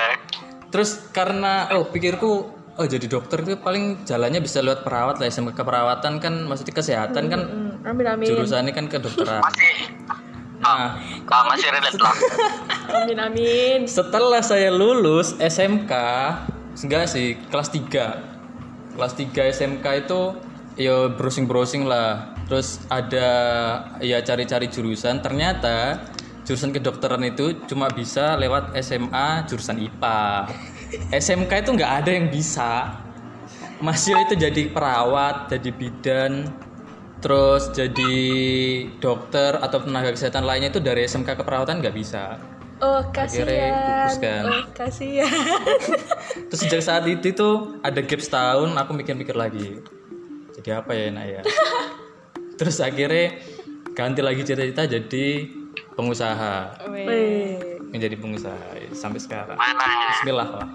Terus 0.67 0.89
karena 1.15 1.71
oh 1.71 1.87
pikirku 1.87 2.31
oh 2.75 2.85
jadi 2.85 3.07
dokter 3.07 3.39
itu 3.41 3.55
paling 3.55 4.03
jalannya 4.03 4.43
bisa 4.43 4.59
lewat 4.59 4.83
perawat 4.83 5.15
lah 5.17 5.31
SMK 5.31 5.55
keperawatan 5.55 6.19
kan 6.19 6.33
maksudnya 6.43 6.75
kesehatan 6.75 7.23
kan 7.31 7.41
Hmm, 7.47 7.87
amin 7.87 8.05
amin. 8.05 8.25
jurusannya 8.27 8.75
kan 8.75 8.91
kedokteran. 8.91 9.39
Masih. 9.39 9.73
Nah, 10.57 10.97
Ah, 11.27 11.43
masih 11.53 11.69
relate 11.69 11.99
lah. 12.01 12.15
Amin 13.03 13.19
amin. 13.19 13.79
setelah 13.85 14.41
saya 14.41 14.71
lulus 14.73 15.35
SMK 15.37 15.91
enggak 16.81 17.05
sih 17.11 17.37
kelas 17.51 17.69
3. 17.69 18.95
Kelas 18.97 19.13
3 19.13 19.53
SMK 19.53 19.85
itu 20.07 20.21
ya 20.79 21.11
browsing-browsing 21.13 21.85
lah. 21.85 22.33
Terus 22.47 22.79
ada 22.87 23.29
ya 23.99 24.23
cari-cari 24.23 24.71
jurusan 24.71 25.19
ternyata 25.19 25.99
jurusan 26.47 26.71
kedokteran 26.71 27.27
itu 27.27 27.59
cuma 27.67 27.91
bisa 27.91 28.39
lewat 28.39 28.71
SMA 28.79 29.43
jurusan 29.51 29.83
IPA. 29.83 30.47
SMK 31.11 31.51
itu 31.67 31.71
nggak 31.75 31.91
ada 32.03 32.11
yang 32.15 32.31
bisa. 32.31 33.03
Masih 33.77 34.17
itu 34.25 34.33
jadi 34.33 34.73
perawat, 34.73 35.53
jadi 35.53 35.69
bidan, 35.69 36.49
terus 37.17 37.73
jadi 37.73 38.15
dokter 39.01 39.57
atau 39.57 39.81
tenaga 39.81 40.13
kesehatan 40.13 40.45
lainnya 40.45 40.69
itu 40.69 40.81
dari 40.81 41.05
SMK 41.05 41.37
keperawatan 41.41 41.81
nggak 41.81 41.95
bisa. 41.97 42.37
Oh 42.77 43.01
kasihan. 43.09 44.45
Oh 44.45 44.63
kasihan. 44.77 45.25
Terus 46.53 46.61
sejak 46.61 46.81
saat 46.85 47.09
itu 47.09 47.33
tuh 47.33 47.81
ada 47.81 48.05
gap 48.05 48.21
setahun 48.21 48.69
aku 48.77 48.91
mikir-mikir 48.93 49.33
lagi. 49.33 49.81
Jadi 50.53 50.69
apa 50.69 50.93
ya 50.93 51.09
enak 51.09 51.25
ya? 51.25 51.41
Terus 52.61 52.77
akhirnya 52.77 53.41
ganti 53.97 54.21
lagi 54.21 54.45
cita-cita 54.45 54.85
jadi 54.85 55.49
pengusaha. 55.97 56.85
Weh. 56.93 57.57
Menjadi 57.89 58.13
pengusaha 58.13 58.93
sampai 58.93 59.17
sekarang. 59.17 59.57
Mana 59.57 59.81
ya? 59.81 60.09
Bismillah 60.13 60.49
lah. 60.61 60.69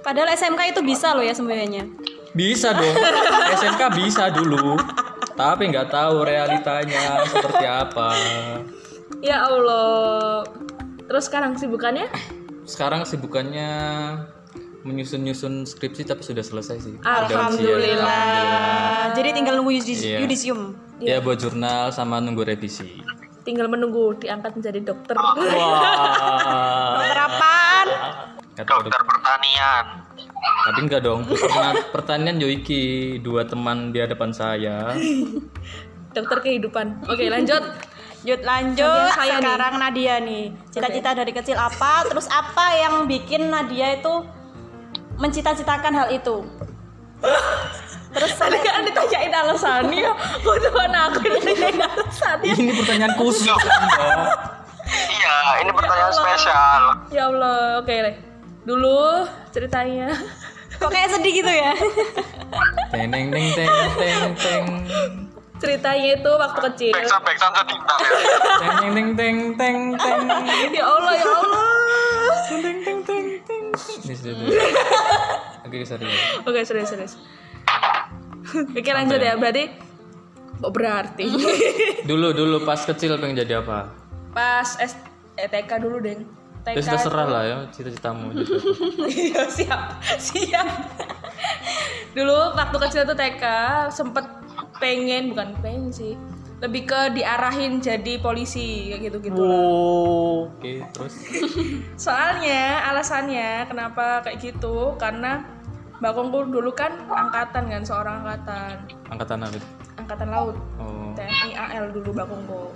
Padahal 0.00 0.32
SMK 0.32 0.72
itu 0.72 0.80
bisa 0.80 1.12
loh 1.12 1.24
ya 1.24 1.36
sebenarnya. 1.36 1.84
Bisa 2.32 2.72
dong. 2.72 2.96
SMK 3.60 3.82
bisa 4.00 4.32
dulu. 4.32 4.80
Tapi 5.36 5.68
nggak 5.68 5.92
tahu 5.92 6.24
realitanya 6.24 7.20
seperti 7.28 7.64
apa. 7.68 8.08
Ya 9.20 9.44
Allah. 9.44 10.48
Terus 11.06 11.28
sekarang 11.28 11.60
sibukannya? 11.60 12.08
Sekarang 12.66 13.04
kesibukannya 13.04 13.70
menyusun-nyusun 14.82 15.68
skripsi 15.68 16.08
tapi 16.08 16.22
sudah 16.24 16.40
selesai 16.40 16.76
sih. 16.80 16.94
Alhamdulillah. 17.04 18.00
Ah, 18.00 19.04
jadi 19.12 19.36
tinggal 19.36 19.60
nunggu 19.60 19.76
yudis- 19.76 20.02
Iya. 20.02 20.24
yudisium. 20.24 20.74
Ya 20.98 21.20
buat 21.20 21.36
jurnal 21.36 21.92
sama 21.92 22.16
nunggu 22.18 22.42
revisi. 22.42 23.04
Tinggal 23.44 23.68
menunggu 23.68 24.16
diangkat 24.16 24.56
menjadi 24.56 24.80
dokter. 24.82 25.14
Wah. 25.14 25.36
Dokter 26.96 27.18
apaan? 27.20 27.86
Kata 28.56 28.70
dokter 28.82 29.02
pertanian 29.04 30.05
Tapi 30.66 30.78
enggak 30.82 31.02
dong. 31.06 31.26
Pertanian 31.94 32.36
Yoiki 32.42 33.16
dua 33.22 33.46
teman 33.46 33.94
di 33.94 34.02
hadapan 34.02 34.30
saya. 34.34 34.92
dokter 36.16 36.38
kehidupan. 36.40 37.04
Oke, 37.12 37.28
lanjut. 37.28 37.60
Yud 38.26 38.42
lanjut 38.42 38.82
Nadia 38.82 39.14
saya 39.14 39.38
nih. 39.38 39.38
sekarang 39.38 39.74
Nadia 39.78 40.14
nih. 40.18 40.44
Cita-cita 40.72 41.10
dari 41.14 41.30
kecil 41.30 41.54
apa? 41.60 42.08
Terus 42.10 42.26
apa 42.32 42.74
yang 42.74 43.06
bikin 43.06 43.52
Nadia 43.52 44.00
itu 44.00 44.24
mencita-citakan 45.20 45.92
hal 45.94 46.08
itu? 46.10 46.42
Terus 48.10 48.32
Tadi 48.40 48.58
kan 48.64 48.82
ditanyain 48.82 49.30
alasannya. 49.30 50.10
Butuhan 50.42 50.92
aku 51.06 51.22
ditanyain 51.38 51.78
alasannya. 51.78 52.54
Ini 52.56 52.72
pertanyaan 52.82 53.14
khusus 53.14 53.46
iya 54.86 55.66
ini 55.66 55.70
pertanyaan 55.74 56.14
spesial 56.14 56.82
Ya 57.10 57.26
Allah, 57.26 57.82
oke 57.82 57.90
deh. 57.90 58.14
Dulu 58.66 59.22
ceritanya. 59.54 60.10
kok 60.76 60.90
kayak 60.92 61.08
sedih 61.14 61.32
gitu 61.40 61.48
ya? 61.48 61.72
Teng 62.90 63.08
teng 63.08 63.26
teng 63.30 63.46
teng 63.54 63.72
teng 63.96 64.22
teng. 64.34 64.64
Ceritanya 65.56 66.08
itu 66.20 66.30
waktu 66.36 66.60
kecil. 66.68 66.92
backsound 66.92 67.24
backsound 67.24 67.54
sedih 67.56 67.78
ntar 67.80 67.98
ya 68.04 68.10
Teng 68.60 68.76
teng 68.76 69.08
teng 69.16 69.36
teng 69.56 69.78
teng 69.96 70.20
teng. 70.28 70.70
Ya 70.74 70.84
Allah, 70.84 71.12
ya 71.14 71.26
Allah. 71.30 71.64
Teng 72.50 72.60
teng 72.60 72.98
teng 73.06 73.24
teng. 73.46 73.64
Sudah. 73.78 74.34
Oke, 75.64 75.82
sorry. 75.86 76.06
Oke, 76.44 76.60
serius, 76.66 76.90
serius. 76.90 77.14
Oke, 78.74 78.90
lanjut 78.90 79.22
ya. 79.22 79.38
Berarti 79.38 79.64
kok 80.58 80.72
berarti? 80.74 81.26
Dulu 82.06 82.34
dulu 82.34 82.56
pas 82.66 82.82
kecil 82.82 83.16
pengen 83.16 83.46
jadi 83.46 83.62
apa? 83.62 83.90
Pas 84.34 84.76
S 84.78 84.98
eh, 85.38 85.48
TK 85.48 85.70
dulu, 85.82 85.98
Deng. 86.02 86.45
TK. 86.66 86.76
Ya 86.76 86.82
sudah 86.82 87.00
serah 87.00 87.26
lah 87.26 87.42
ya 87.42 87.56
cita-citamu. 87.70 88.34
gitu. 88.34 88.58
Iya, 89.06 89.42
siap. 89.46 89.80
Siap. 90.18 90.68
Dulu 92.12 92.36
waktu 92.52 92.76
kecil 92.82 93.02
tuh 93.04 93.14
TK 93.14 93.44
sempet 93.88 94.26
pengen 94.76 95.30
bukan 95.30 95.54
pengen 95.62 95.88
sih. 95.88 96.18
Lebih 96.56 96.88
ke 96.88 97.00
diarahin 97.12 97.78
jadi 97.78 98.16
polisi 98.16 98.88
kayak 98.88 99.12
gitu-gitu. 99.12 99.36
Oh, 99.38 100.48
Oke, 100.50 100.80
terus 100.90 101.14
Soalnya 102.08 102.80
alasannya 102.88 103.68
kenapa 103.68 104.24
kayak 104.24 104.40
gitu 104.42 104.96
karena 104.96 105.44
Bakongku 105.96 106.52
dulu 106.52 106.72
kan 106.72 106.92
angkatan 107.08 107.72
kan 107.72 107.80
seorang 107.80 108.20
angkatan 108.20 108.84
angkatan 109.08 109.38
apa? 109.40 109.58
angkatan 109.96 110.28
laut 110.28 110.56
Oh. 110.76 111.08
TNI 111.16 111.56
AL 111.56 111.88
dulu 111.88 112.12
Bakongko. 112.12 112.72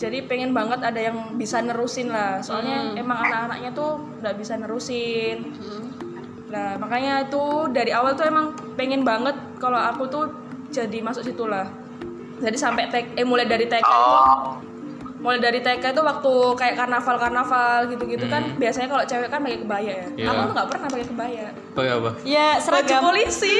Jadi 0.00 0.24
pengen 0.26 0.50
banget 0.50 0.82
ada 0.82 0.98
yang 0.98 1.38
bisa 1.38 1.62
nerusin 1.62 2.10
lah. 2.10 2.42
Soalnya 2.42 2.96
emang 2.98 3.28
anak-anaknya 3.28 3.70
tuh 3.70 4.02
nggak 4.18 4.34
bisa 4.38 4.58
nerusin. 4.58 5.54
Nah 6.50 6.76
makanya 6.76 7.28
itu 7.28 7.70
dari 7.70 7.94
awal 7.94 8.12
tuh 8.18 8.26
emang 8.26 8.52
pengen 8.74 9.06
banget 9.06 9.36
kalau 9.62 9.78
aku 9.78 10.04
tuh 10.10 10.24
jadi 10.72 10.98
masuk 11.04 11.22
situ 11.22 11.44
lah. 11.46 11.70
Jadi 12.42 12.58
sampai 12.58 12.90
tek, 12.90 13.14
eh 13.14 13.22
mulai 13.22 13.46
dari 13.46 13.70
TK 13.70 13.78
itu 13.78 14.02
mulai 15.22 15.38
dari 15.38 15.62
TK 15.62 15.94
itu 15.94 16.02
waktu 16.02 16.32
kayak 16.58 16.74
karnaval-karnaval 16.74 17.86
gitu-gitu 17.86 18.26
kan 18.26 18.42
biasanya 18.58 18.88
kalau 18.90 19.04
cewek 19.06 19.30
kan 19.30 19.38
pakai 19.38 19.58
kebaya 19.62 19.92
ya. 20.02 20.06
Iya. 20.18 20.26
Aku 20.34 20.40
tuh 20.50 20.54
nggak 20.58 20.68
pernah 20.74 20.88
pakai 20.90 21.06
kebaya. 21.06 21.46
Pakai 21.78 21.90
apa? 21.94 22.10
Ya 22.26 22.48
Baju 22.58 22.64
seragam. 22.66 23.00
polisi. 23.06 23.56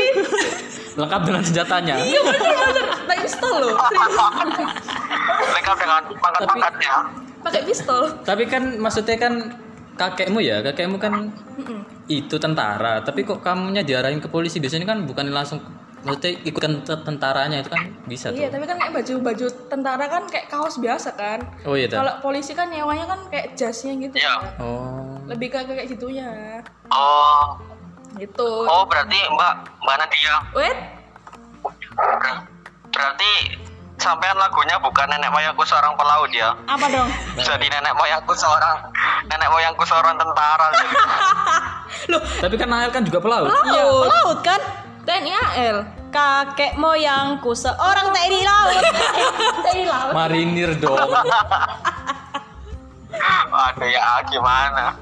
Lengkap 1.00 1.21
dengan 1.23 1.42
senjatanya. 1.46 1.94
Iya 2.03 2.18
bener-bener. 2.20 2.87
Pakai 3.07 3.18
pistol 3.22 3.55
loh. 3.62 3.77
Serius. 3.79 4.14
lengkap 5.42 5.77
dengan 5.79 6.03
pangkat-pangkatnya 6.18 6.94
Pakai 7.42 7.62
pistol. 7.66 8.03
Tapi 8.22 8.44
kan 8.46 8.62
maksudnya 8.79 9.16
kan 9.18 9.35
kakekmu 9.98 10.38
ya, 10.42 10.62
kakekmu 10.62 10.98
kan 10.98 11.31
itu 12.11 12.37
tentara, 12.38 13.01
tapi 13.07 13.22
kok 13.22 13.40
kamunya 13.40 13.87
diarahin 13.87 14.18
ke 14.18 14.27
polisi 14.27 14.59
biasanya 14.59 14.87
kan 14.87 14.98
bukan 15.07 15.31
langsung 15.31 15.62
maksudnya 16.02 16.32
ikutan 16.42 16.72
te- 16.80 16.98
tentaranya 17.00 17.56
itu 17.58 17.68
kan 17.68 17.82
bisa 18.04 18.28
Iya, 18.28 18.46
tuh. 18.46 18.58
tapi 18.58 18.64
kan 18.64 18.76
kayak 18.76 18.92
baju-baju 18.92 19.46
tentara 19.66 20.04
kan 20.06 20.22
kayak 20.26 20.46
kaos 20.46 20.76
biasa 20.76 21.12
kan. 21.12 21.38
Oh 21.62 21.72
iya. 21.72 21.86
Kalau 21.86 22.18
polisi 22.18 22.52
kan 22.52 22.66
nyewanya 22.66 23.06
kan 23.06 23.20
kayak 23.28 23.54
jasnya 23.54 23.94
gitu. 23.96 24.16
Iya. 24.16 24.34
kan. 24.36 24.50
Oh. 24.58 25.14
Lebih 25.24 25.48
ke 25.48 25.62
kayak 25.64 25.86
gitunya. 25.88 26.60
oh 26.88 27.56
Gitu. 28.12 28.44
oh 28.44 28.84
berarti 28.84 29.16
mbak 29.26 29.52
mbak 29.78 29.96
Nadia 29.96 30.34
Wait, 30.52 30.76
Ber- 31.94 32.44
berarti 32.88 33.32
sampean 33.96 34.36
lagunya 34.36 34.76
bukan 34.76 35.08
nenek 35.08 35.30
moyangku 35.30 35.62
seorang 35.62 35.94
pelaut 35.94 36.28
ya 36.28 36.52
Apa 36.66 36.86
dong? 36.88 37.08
jadi 37.38 37.66
nenek 37.70 37.94
moyangku 37.94 38.34
seorang 38.34 38.84
nenek 39.24 39.48
moyangku 39.48 39.80
seorang 39.82 40.12
tentara 40.14 40.66
loh, 42.10 42.20
Tapi 42.36 42.54
kan 42.56 42.68
Nael 42.68 42.90
kan 42.90 43.00
juga 43.00 43.16
pelaut. 43.18 43.46
Iya, 43.64 43.80
laut. 43.80 44.06
laut 44.10 44.38
kan? 44.42 44.60
TNI 45.02 45.32
AL. 45.32 45.76
Kakek 46.08 46.76
moyangku 46.76 47.52
seorang 47.52 48.12
TNI 48.12 48.40
laut. 48.42 48.82
TNI 49.64 49.84
laut. 49.86 50.12
Marinir 50.12 50.70
dong. 50.76 50.98
aduh 53.52 53.84
ya 53.86 54.24
gimana 54.26 54.96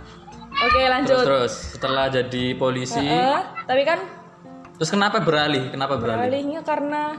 Oke, 0.61 0.77
terus 0.77 0.91
lanjut. 0.93 1.25
terus 1.25 1.53
setelah 1.73 2.11
jadi 2.13 2.53
polisi, 2.53 3.01
Eh, 3.01 3.41
tapi 3.65 3.81
kan 3.87 3.97
terus 4.77 4.91
kenapa 4.93 5.23
beralih? 5.23 5.73
Kenapa 5.73 5.97
beralih? 5.97 6.21
beralihnya 6.29 6.61
karena 6.61 7.17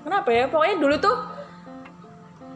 kenapa 0.00 0.28
ya? 0.32 0.48
Pokoknya 0.48 0.76
dulu 0.80 0.94
tuh 0.96 1.16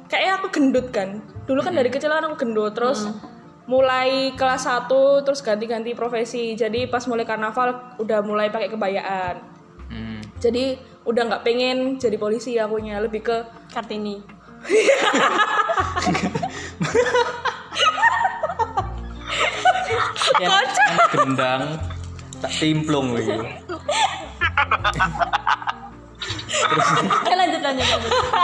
kayaknya 0.08 0.32
aku 0.40 0.46
gendut 0.48 0.88
kan. 0.88 1.20
Dulu 1.44 1.60
kan 1.60 1.76
dari 1.76 1.92
kecil 1.92 2.08
kan 2.08 2.24
aku 2.24 2.38
gendut, 2.38 2.72
terus 2.72 3.12
mulai 3.70 4.34
kelas 4.34 4.66
1 4.66 4.90
terus 5.22 5.38
ganti-ganti 5.46 5.94
profesi. 5.94 6.58
Jadi 6.58 6.90
pas 6.90 7.06
mulai 7.06 7.22
karnaval 7.22 7.94
udah 8.02 8.18
mulai 8.26 8.50
pakai 8.50 8.66
kebayaan. 8.66 9.34
Hmm. 9.86 10.18
Jadi 10.42 10.74
udah 11.06 11.22
nggak 11.30 11.46
pengen 11.46 11.94
jadi 12.02 12.18
polisi 12.18 12.58
akunya, 12.58 12.98
lebih 12.98 13.22
ke 13.22 13.46
Kartini. 13.70 14.18
Ya, 20.40 20.48
anak 20.48 21.10
gendang 21.12 21.62
tak 22.40 22.52
timplung 22.58 23.12
gitu. 23.20 23.44
Eh 27.28 27.36
lanjut 27.36 27.60
lanjut 27.60 27.86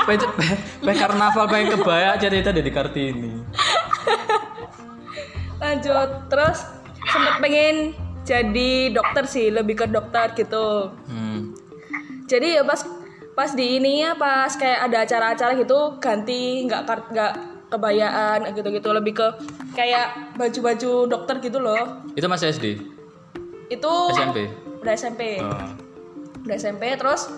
lanjut. 0.07 0.31
Karnaval 0.85 1.45
pengen 1.49 1.69
kebaya 1.79 2.15
cerita 2.21 2.53
dari 2.53 2.71
Kartini. 2.71 3.33
Lanjut. 5.67 6.09
Terus 6.27 6.59
sempet 7.05 7.35
pengen 7.39 7.77
jadi 8.23 8.71
dokter 8.91 9.25
sih, 9.25 9.47
lebih 9.49 9.75
ke 9.77 9.87
dokter 9.87 10.35
gitu. 10.35 10.91
Hmm. 11.05 11.55
jadi 12.27 12.59
ya 12.59 12.63
pas 12.63 12.83
pas 13.33 13.51
di 13.53 13.79
ini 13.79 14.03
ya 14.03 14.15
pas 14.15 14.51
kayak 14.51 14.81
ada 14.83 14.99
acara-acara 15.01 15.55
gitu 15.55 15.79
ganti 15.97 16.67
nggak 16.67 16.83
nggak 17.07 17.33
kebayaan 17.69 18.51
gitu-gitu 18.51 18.91
lebih 18.91 19.15
ke 19.15 19.29
kayak 19.73 20.35
baju-baju 20.35 21.07
dokter 21.07 21.39
gitu 21.39 21.59
loh 21.59 22.03
Itu 22.15 22.27
masih 22.27 22.51
SD. 22.51 22.67
itu 23.69 23.93
SMP? 24.11 24.51
udah 24.81 24.93
SMP 24.93 25.39
Oh. 25.39 25.55
udah 26.43 26.57
SMP 26.57 26.83
terus 26.97 27.31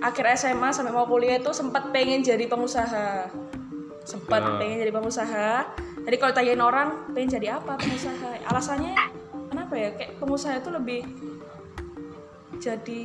akhir 0.00 0.24
SMA 0.36 0.68
sampai 0.70 0.92
mau 0.92 1.04
kuliah 1.04 1.36
itu 1.36 1.50
sempat 1.50 1.88
pengen 1.90 2.20
jadi 2.20 2.44
pengusaha 2.44 3.28
sempat 4.04 4.40
Oh. 4.42 4.56
pengen 4.56 4.80
jadi 4.80 4.92
pengusaha 4.94 5.68
jadi 6.04 6.16
kalau 6.16 6.32
tanyain 6.32 6.60
orang 6.60 6.88
pengen 7.10 7.30
jadi 7.32 7.46
apa 7.54 7.74
pengusaha 7.74 8.14
alasannya 8.44 8.92
kenapa 9.46 9.74
ya 9.74 9.88
kayak 9.92 10.12
pengusaha 10.16 10.54
itu 10.54 10.70
lebih 10.70 11.00
jadi 12.56 13.02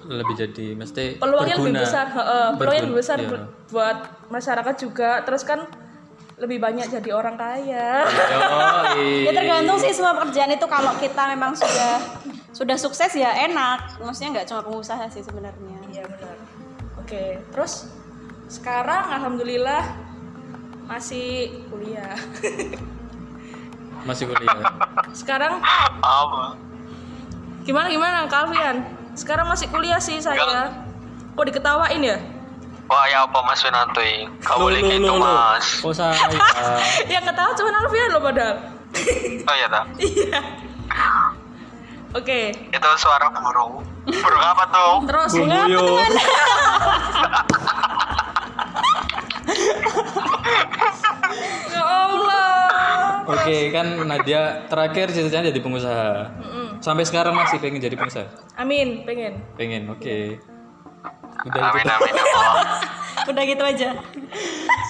Lebih 0.00 0.34
jadi 0.34 0.66
mesti 0.74 1.04
peluangnya 1.16 1.54
lebih 1.54 1.70
berguna. 1.70 1.84
besar 1.84 2.06
heeh, 2.08 2.46
peluangnya 2.56 2.82
lebih 2.82 2.98
besar 2.98 3.16
iya. 3.16 3.28
bu- 3.28 3.46
buat 3.68 3.96
masyarakat 4.28 4.74
juga 4.78 5.20
terus 5.20 5.42
kan 5.42 5.68
lebih 6.36 6.56
banyak 6.56 6.88
jadi 6.88 7.10
orang 7.12 7.36
kaya. 7.36 8.00
Ya 9.20 9.30
tergantung 9.30 9.76
sih 9.76 9.92
semua 9.92 10.16
pekerjaan 10.16 10.50
itu 10.50 10.64
kalau 10.66 10.96
kita 10.96 11.28
memang 11.28 11.52
sudah 11.52 12.00
sudah 12.50 12.76
sukses 12.76 13.12
ya 13.12 13.28
enak. 13.42 14.00
Maksudnya 14.00 14.30
nggak 14.34 14.46
cuma 14.48 14.60
pengusaha 14.62 15.04
sih 15.06 15.20
sebenarnya. 15.20 15.78
iya 15.86 16.02
benar 16.02 16.36
oke 16.96 17.22
terus 17.50 17.90
sekarang 18.46 19.04
alhamdulillah 19.12 19.82
masih 20.90 21.54
kuliah. 21.70 22.18
Masih 24.00 24.24
kuliah. 24.32 24.64
sekarang? 25.12 25.60
Apa? 26.00 26.56
Gimana 27.68 27.92
gimana 27.92 28.24
Kalvian 28.32 28.80
sekarang 29.12 29.44
masih 29.44 29.68
kuliah 29.68 30.00
sih 30.00 30.16
saya. 30.16 30.72
Kok 31.36 31.44
diketawain 31.44 32.00
ya? 32.00 32.16
Wah 32.88 33.04
ya 33.06 33.28
apa 33.28 33.38
mas 33.44 33.60
Winantoy 33.60 34.24
gak 34.40 34.56
boleh 34.56 34.80
gitu 34.80 35.12
mas. 35.20 35.84
Oh 35.84 35.92
saya. 35.92 36.16
yang 37.12 37.28
ketawa 37.28 37.52
cuma 37.52 37.76
Alfian 37.76 38.08
loh 38.08 38.24
padahal 38.24 38.56
oh 39.46 39.54
iya 39.54 39.68
tak 39.68 39.84
iya. 40.08 40.40
Oke, 42.10 42.50
Itu 42.74 42.88
suara 42.98 43.30
burung. 43.30 43.86
Burung 44.02 44.42
apa 44.42 44.64
tuh? 44.66 44.94
terus 45.06 45.30
Bumbuyo. 45.38 46.02
Ya 51.70 51.82
Allah. 51.82 52.48
Oke, 53.26 53.70
kan 53.70 53.86
Nadia 54.02 54.66
terakhir 54.66 55.14
cita-citanya 55.14 55.50
jadi 55.50 55.62
pengusaha. 55.62 56.10
Mm-mm. 56.40 56.66
Sampai 56.82 57.04
sekarang 57.06 57.36
masih 57.36 57.62
pengen 57.62 57.78
jadi 57.78 57.94
pengusaha. 57.94 58.26
Amin, 58.56 59.06
pengen. 59.06 59.38
Pengen, 59.54 59.86
oke. 59.88 60.40
Udah 61.40 61.72
Amin 61.72 61.84
itu 61.84 61.94
amin 61.94 62.12
ya 62.12 62.24
Allah. 62.36 62.64
Udah 63.30 63.42
gitu 63.44 63.62
aja. 63.62 63.90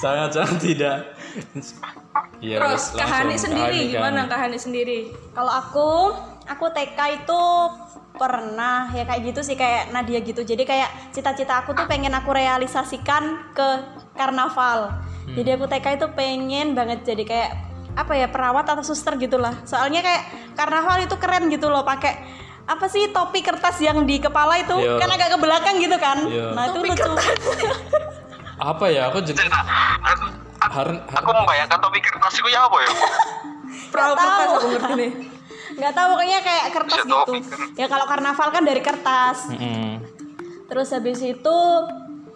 sangat 0.01 0.31
sangat 0.33 0.57
tidak. 0.59 0.97
Iya, 2.41 2.57
Terus 2.59 2.83
wes, 2.91 2.97
Kak 2.97 3.07
Hani 3.07 3.35
langsung. 3.37 3.53
sendiri 3.53 3.61
Kak 3.61 3.77
Hani, 3.77 3.85
Kak 3.85 3.93
gimana 3.93 4.19
Hani. 4.19 4.31
Kak 4.33 4.39
Hani 4.41 4.59
sendiri? 4.59 4.99
Kalau 5.31 5.53
aku, 5.53 5.89
aku 6.49 6.65
TK 6.73 6.99
itu 7.23 7.43
pernah 8.21 8.93
ya 8.93 9.09
kayak 9.09 9.33
gitu 9.33 9.41
sih 9.41 9.57
kayak 9.57 9.89
Nadia 9.97 10.21
gitu. 10.21 10.45
Jadi 10.45 10.69
kayak 10.69 11.17
cita-cita 11.17 11.65
aku 11.65 11.73
tuh 11.73 11.89
pengen 11.89 12.13
aku 12.13 12.37
realisasikan 12.37 13.49
ke 13.57 13.69
karnaval. 14.13 14.93
Jadi 15.31 15.49
aku 15.57 15.65
TK 15.65 15.87
itu 15.97 16.07
pengen 16.13 16.77
banget 16.77 17.01
jadi 17.07 17.25
kayak 17.25 17.51
apa 17.97 18.13
ya 18.13 18.29
perawat 18.29 18.69
atau 18.69 18.85
suster 18.85 19.17
gitulah. 19.17 19.57
Soalnya 19.65 20.05
kayak 20.05 20.23
karnaval 20.53 21.01
itu 21.01 21.17
keren 21.17 21.49
gitu 21.49 21.73
loh 21.73 21.81
pakai 21.81 22.21
apa 22.69 22.87
sih 22.87 23.09
topi 23.11 23.41
kertas 23.41 23.81
yang 23.81 24.05
di 24.05 24.21
kepala 24.21 24.61
itu 24.61 24.77
Iya. 24.77 25.01
kan 25.01 25.09
agak 25.11 25.29
ke 25.35 25.39
belakang 25.41 25.77
gitu 25.81 25.97
kan. 25.97 26.19
Iya. 26.29 26.53
Nah, 26.55 26.65
itu 26.69 26.79
lucu. 26.79 27.11
Apa 28.61 28.93
ya? 28.93 29.09
Aku 29.09 29.25
jadi 29.25 29.41
aku, 29.49 30.27
aku, 30.61 30.93
aku 31.09 31.31
membayangkan 31.33 31.81
topik 31.81 32.05
kertas 32.05 32.37
itu 32.37 32.49
ya 32.53 32.69
apa 32.69 32.77
ya? 32.77 32.91
Perahu 33.93 34.13
tahu. 34.13 34.21
kertas 34.21 34.51
aku 34.53 34.67
ngerti 34.69 34.93
nih. 35.01 35.11
Nggak 35.77 35.93
tahu 35.95 36.07
pokoknya 36.17 36.39
kayak 36.43 36.67
kertas 36.75 37.01
Bisa 37.05 37.11
gitu. 37.11 37.33
Ya 37.79 37.87
kalau 37.87 38.07
karnaval 38.09 38.49
kan 38.51 38.63
dari 38.65 38.83
kertas. 38.83 39.39
Mm-mm. 39.53 40.03
Terus 40.71 40.89
habis 40.95 41.21
itu 41.23 41.59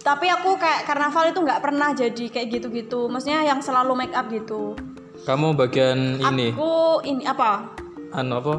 tapi 0.05 0.29
aku 0.29 0.61
kayak 0.61 0.85
karnaval 0.85 1.33
itu 1.33 1.41
nggak 1.41 1.61
pernah 1.65 1.97
jadi 1.97 2.25
kayak 2.29 2.49
gitu-gitu. 2.61 3.09
Maksudnya 3.09 3.47
yang 3.47 3.65
selalu 3.65 4.05
make 4.05 4.15
up 4.15 4.29
gitu. 4.29 4.77
Kamu 5.25 5.57
bagian 5.57 6.21
ini, 6.21 6.53
Aku 6.53 7.01
ini 7.07 7.25
apa? 7.25 7.73
anu 8.13 8.39
apa? 8.39 8.55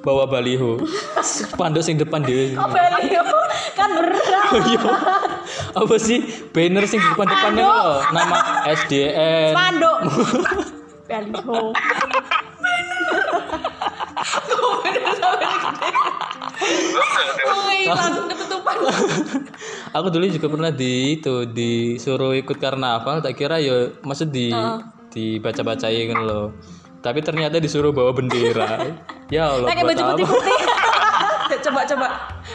Bawa 0.00 0.24
baliho. 0.24 0.80
Spanduk 1.20 1.84
sing 1.84 2.00
depan 2.00 2.24
dhewe. 2.24 2.56
Oh, 2.56 2.66
Baliho 2.72 3.20
kan 3.76 3.90
berat. 3.92 4.18
Iya. 4.50 4.82
Apa 5.78 5.94
sih? 6.00 6.26
Banner 6.50 6.82
sing 6.88 6.98
itu 6.98 7.62
loh. 7.62 8.02
Nama 8.10 8.66
SDN. 8.66 9.52
Spanduk. 9.54 9.98
Baliho. 11.10 11.60
Aku 19.96 20.06
dulu 20.08 20.24
juga 20.30 20.46
pernah 20.46 20.70
di 20.70 21.18
itu 21.18 21.50
disuruh 21.50 22.30
ikut 22.38 22.62
karnaval, 22.62 23.18
tak 23.18 23.34
kira 23.34 23.58
ya 23.58 23.90
maksud 24.06 24.30
di 24.30 24.54
dibaca-bacain 25.10 26.14
kan 26.14 26.20
loh. 26.22 26.54
Tapi 27.00 27.24
ternyata 27.24 27.56
disuruh 27.58 27.90
bawa 27.90 28.14
bendera. 28.14 28.86
ya 29.34 29.50
Allah, 29.50 29.72
Pakai 29.72 29.84
baju 29.88 30.30
coba 31.60 31.80
coba 31.84 32.08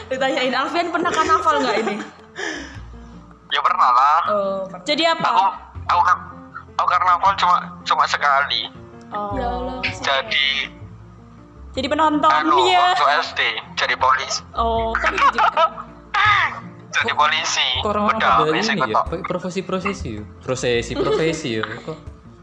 ditanyain 0.08 0.54
Alfian 0.54 0.88
pernah 0.90 1.10
karnaval 1.12 1.54
nggak 1.62 1.76
ini? 1.84 1.96
Ya 3.54 3.60
pernah 3.62 3.90
lah. 3.92 4.20
Oh, 4.26 4.58
pernah. 4.66 4.84
Jadi 4.84 5.02
Aku 5.06 5.06
apa? 5.06 5.28
aku 5.86 6.02
kan 6.02 6.18
aku 6.80 6.88
karnaval 6.90 7.32
cuma 7.38 7.56
cuma 7.86 8.04
sekali. 8.08 8.62
Oh. 9.14 9.38
Ya 9.38 9.46
Allah. 9.46 9.78
Jadi 10.02 10.74
Jadi 11.76 11.86
penonton 11.86 12.24
anu 12.26 12.64
ya. 12.66 12.96
waktu 12.96 13.04
SD 13.22 13.40
jadi 13.76 13.94
polisi. 13.94 14.40
Oh, 14.56 14.96
kan 14.96 15.12
gitu. 15.12 15.38
Jadi 16.96 17.12
polisi. 17.12 17.66
Kok 17.84 17.92
orang 17.92 18.04
pada 18.08 18.28
habis 18.40 18.72
ini 18.72 18.80
ya, 18.80 18.86
tok. 18.88 19.04
pakai 19.04 19.20
profesi 19.20 19.60
prosesi 19.60 20.08
ya. 20.16 20.24
Profesi 20.40 21.50
ya. 21.52 21.64
Kok 21.86 21.98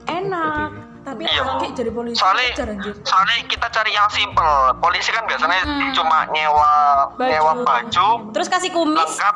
Enak. 0.06 0.70
Tapi 1.04 1.26
Iya. 1.26 1.44
laki 1.44 1.76
jadi 1.76 1.92
polisi 1.92 2.16
Soalnya, 2.16 2.56
soalnya 3.04 3.36
kita 3.44 3.68
cari 3.68 3.92
yang 3.92 4.08
simple. 4.08 4.48
Polisi 4.80 5.12
kan 5.12 5.28
biasanya 5.28 5.60
cuma 5.92 6.24
nyewa 6.30 6.72
Baju. 7.12 7.28
nyewa 7.28 7.54
baju, 7.60 8.08
Terus 8.32 8.48
kasih 8.48 8.72
kumis. 8.72 8.96
lengkap, 8.96 9.36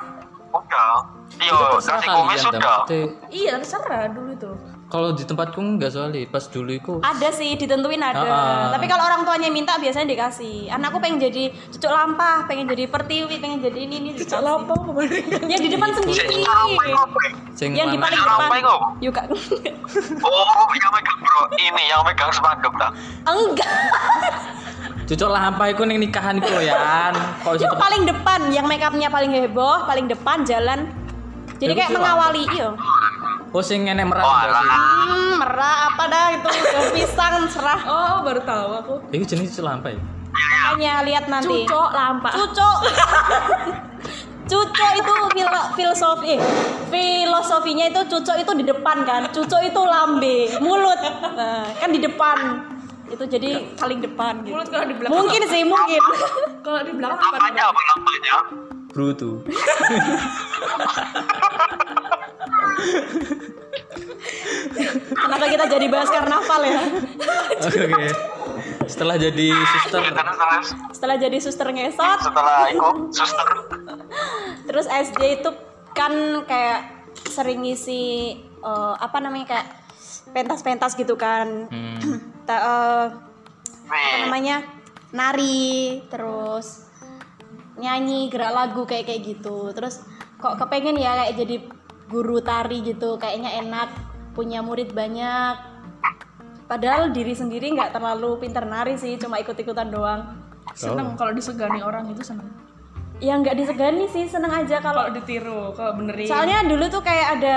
udah. 0.54 0.96
Iya, 1.36 1.52
kasih 1.76 2.08
kumis 2.10 2.40
sudah. 2.40 2.78
Iya, 3.28 3.54
terserah 3.60 4.08
dulu 4.08 4.32
itu. 4.32 4.52
Kalau 4.88 5.12
di 5.12 5.28
tempatku 5.28 5.60
enggak 5.60 5.92
soalnya 5.92 6.24
pas 6.32 6.48
dulu 6.48 6.72
itu 6.72 6.94
Ada 7.04 7.28
sih, 7.36 7.60
ditentuin 7.60 8.00
ada. 8.00 8.24
Ah. 8.24 8.72
Tapi 8.72 8.88
kalau 8.88 9.04
orang 9.04 9.28
tuanya 9.28 9.52
minta 9.52 9.76
biasanya 9.76 10.08
dikasih. 10.08 10.72
Anakku 10.72 11.04
pengen 11.04 11.20
jadi 11.20 11.52
cucuk 11.76 11.92
lampah, 11.92 12.48
pengen 12.48 12.72
jadi 12.72 12.88
pertiwi, 12.88 13.36
pengen 13.44 13.60
jadi 13.60 13.80
ini 13.84 13.96
ini. 14.00 14.10
dikasih. 14.16 14.40
Apa 14.40 14.76
Ya 15.52 15.60
di 15.60 15.68
depan 15.68 15.92
sendiri. 15.92 16.40
sing 17.52 17.76
Yang 17.76 17.88
di 17.94 18.00
paling 18.00 18.16
depan. 18.16 18.48
apa 18.48 18.56
itu? 18.56 18.76
Yuk 19.04 19.12
Kak. 19.12 19.26
Oh, 20.24 20.72
yang 20.72 20.92
megang 20.96 21.20
bro, 21.20 21.42
ini 21.60 21.84
yang 21.92 22.02
megang 22.08 22.32
spanduk 22.32 22.72
dah. 22.80 22.92
Enggak. 23.28 23.72
Cucuk 25.08 25.28
lampai 25.28 25.76
ku 25.76 25.84
ning 25.84 26.00
nikahan 26.00 26.40
iku 26.40 26.48
lho 26.48 26.64
ya. 26.64 27.12
Itu 27.60 27.76
paling 27.76 28.08
depan, 28.08 28.56
yang 28.56 28.72
make 28.72 28.84
upnya 28.84 29.12
paling 29.12 29.36
heboh, 29.36 29.84
paling 29.84 30.08
depan 30.08 30.48
jalan. 30.48 30.88
Jadi 31.58 31.74
Ya, 31.74 31.80
kayak 31.84 31.92
mengawali, 31.98 32.44
iya. 32.54 32.70
Oh 33.56 33.64
sing 33.64 33.88
ngene 33.88 34.04
merah 34.04 34.24
Oh? 34.28 34.36
Hmm, 34.36 35.40
merah 35.40 35.76
apa 35.92 36.04
dah 36.12 36.26
itu 36.36 36.48
daun 36.52 36.88
pisang 36.92 37.48
serah. 37.48 37.80
Oh, 37.88 38.16
baru 38.28 38.44
tahu 38.44 38.68
aku. 38.84 38.94
Iku 39.16 39.24
jenis 39.24 39.56
cucuk 39.56 39.64
lampai. 39.64 39.96
Makanya 40.36 40.94
lihat 41.08 41.32
nanti. 41.32 41.64
Cucok 41.64 41.90
lampa. 41.96 42.36
Cucok. 42.36 42.78
Cucok 44.48 44.92
itu 44.96 45.14
filo, 45.36 45.62
filosofi 45.76 46.40
filosofinya 46.88 47.92
itu 47.92 48.00
cucok 48.08 48.40
itu 48.40 48.52
di 48.56 48.64
depan 48.64 49.04
kan. 49.04 49.28
Cucok 49.36 49.60
itu 49.60 49.82
lambe, 49.84 50.48
mulut. 50.64 50.96
Nah, 51.36 51.68
kan 51.76 51.92
di 51.92 52.00
depan. 52.00 52.64
Itu 53.12 53.28
jadi 53.28 53.68
paling 53.76 54.00
depan 54.00 54.48
gitu. 54.48 54.56
Mulut 54.56 54.72
kalau 54.72 54.88
di 54.88 54.96
belakang. 54.96 55.20
Mungkin 55.20 55.42
sih, 55.48 55.64
mungkin. 55.64 56.02
Kalau 56.68 56.84
di 56.84 56.92
belakang 56.92 57.24
apa? 57.24 57.40
Apanya 57.40 57.72
apa 57.72 57.82
lampanya? 57.88 58.36
Brutu. 58.92 59.32
Kenapa 65.08 65.46
kita 65.50 65.66
jadi 65.68 65.86
bahas 65.90 66.10
karnaval 66.10 66.62
ya? 66.64 66.82
Oke 67.64 67.80
oke. 67.90 68.08
Setelah 68.88 69.16
jadi 69.20 69.48
suster 69.52 70.00
Ya, 70.00 70.12
terus 70.16 70.68
Setelah 70.96 71.16
jadi 71.20 71.38
suster 71.44 71.68
ngesot, 71.68 72.20
setelah 72.24 72.60
itu 72.72 72.90
suster 73.12 73.48
terus 74.68 74.86
SD 74.88 75.42
itu 75.42 75.50
kan 75.92 76.14
kayak 76.48 77.08
sering 77.28 77.64
ngisi 77.64 78.36
eh, 78.42 78.94
apa 78.98 79.18
namanya 79.20 79.46
kayak 79.58 79.68
pentas-pentas 80.32 80.96
gitu 80.96 81.16
kan. 81.20 81.68
Hmm. 81.72 82.00
Ta- 82.48 82.64
eh, 82.64 83.06
apa 83.88 83.96
nih 83.96 84.20
namanya 84.28 84.56
nari 85.16 86.04
terus 86.12 86.88
nyanyi 87.80 88.28
gerak 88.28 88.52
lagu 88.52 88.84
kayak 88.84 89.08
kayak 89.08 89.22
gitu 89.24 89.72
terus 89.72 90.04
kok 90.38 90.60
kepengen 90.60 91.00
ya 91.00 91.16
kayak 91.16 91.34
jadi 91.40 91.56
guru 92.08 92.40
tari 92.40 92.82
gitu 92.82 93.16
kayaknya 93.16 93.60
enak 93.60 93.90
punya 94.32 94.60
murid 94.60 94.92
banyak 94.92 95.56
padahal 96.66 97.10
diri 97.10 97.32
sendiri 97.32 97.72
nggak 97.72 97.92
terlalu 97.92 98.40
pinter 98.40 98.64
nari 98.64 98.96
sih 98.96 99.16
cuma 99.16 99.38
ikut-ikutan 99.38 99.88
doang 99.88 100.22
Seneng 100.74 101.16
kalau 101.16 101.32
disegani 101.32 101.80
orang 101.80 102.06
itu 102.08 102.22
seneng. 102.22 102.48
ya 103.18 103.34
nggak 103.34 103.56
disegani 103.56 104.06
sih 104.06 104.28
seneng 104.28 104.54
aja 104.54 104.78
kalau 104.78 105.10
ditiru, 105.10 105.74
kalau 105.74 105.98
benerin. 105.98 106.28
soalnya 106.28 106.62
dulu 106.64 106.86
tuh 106.88 107.02
kayak 107.02 107.28
ada 107.36 107.56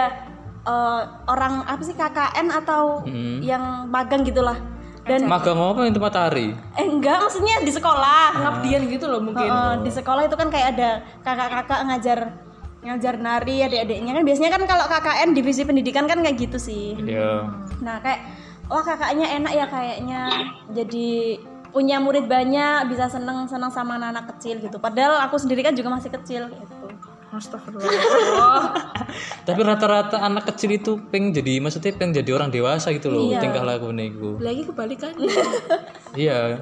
eh, 0.62 1.00
orang 1.26 1.64
apa 1.64 1.82
sih 1.82 1.92
KKN 1.92 2.46
atau 2.54 3.02
Hmm. 3.02 3.40
yang 3.40 3.62
magang 3.86 4.22
gitulah 4.22 4.56
dan 5.02 5.26
Magang 5.26 5.56
apa 5.56 5.80
yang 5.82 5.92
tempat 5.92 6.12
tari? 6.12 6.52
eh 6.74 6.86
enggak 6.86 7.18
maksudnya 7.18 7.60
di 7.60 7.68
sekolah 7.70 8.32
pengabdian 8.32 8.82
gitu 8.86 9.04
loh 9.04 9.20
mungkin. 9.20 9.42
Heeh, 9.42 9.72
di 9.80 9.90
sekolah 9.90 10.22
itu 10.22 10.36
kan 10.36 10.48
kayak 10.48 10.76
ada 10.76 10.90
kakak-kakak 11.20 11.80
ngajar 11.82 12.18
ngajar 12.80 13.14
nari 13.16 13.60
adik-adiknya 13.60 14.12
kan 14.12 14.24
biasanya 14.24 14.50
kan 14.50 14.62
kalau 14.64 14.84
KKN 14.86 15.30
divisi 15.32 15.62
pendidikan 15.62 16.04
kan 16.04 16.20
kayak 16.20 16.36
gitu 16.38 16.56
sih 16.56 16.96
Iya. 16.96 17.44
nah 17.78 18.00
kayak 18.00 18.24
wah 18.66 18.80
kakaknya 18.80 19.36
enak 19.36 19.52
ya 19.52 19.66
kayaknya 19.66 20.20
jadi 20.72 21.36
punya 21.70 22.00
murid 22.00 22.26
banyak 22.26 22.88
bisa 22.88 23.06
seneng 23.06 23.46
seneng 23.46 23.68
sama 23.68 23.94
anak-anak 23.94 24.32
kecil 24.34 24.58
gitu 24.58 24.76
padahal 24.76 25.22
aku 25.22 25.36
sendiri 25.36 25.60
kan 25.60 25.76
juga 25.76 25.92
masih 25.92 26.10
kecil 26.10 26.48
gitu 26.48 26.74
Astagfirullah. 27.30 28.74
Tapi 29.46 29.60
rata-rata 29.62 30.18
anak 30.18 30.50
kecil 30.50 30.74
itu 30.74 30.98
pengen 31.08 31.30
jadi 31.30 31.62
maksudnya 31.62 31.94
pengen 31.94 32.10
jadi 32.12 32.30
orang 32.34 32.50
dewasa 32.50 32.90
gitu 32.90 33.06
loh 33.06 33.30
Iya. 33.30 33.38
tingkah 33.38 33.62
lakunya 33.62 34.10
itu. 34.10 34.34
Lagi 34.42 34.66
kebalikan. 34.66 35.14
Iya. 36.10 36.58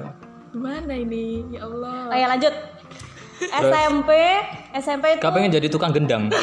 Gimana 0.53 0.93
ini? 0.93 1.41
Ya 1.49 1.65
Allah. 1.65 2.13
Ayo 2.13 2.25
lanjut 2.29 2.53
SMP 3.39 4.11
SMP 4.75 5.05
itu 5.15 5.21
Kau 5.23 5.31
pengen 5.31 5.51
jadi 5.55 5.67
tukang 5.71 5.95
gendang? 5.95 6.27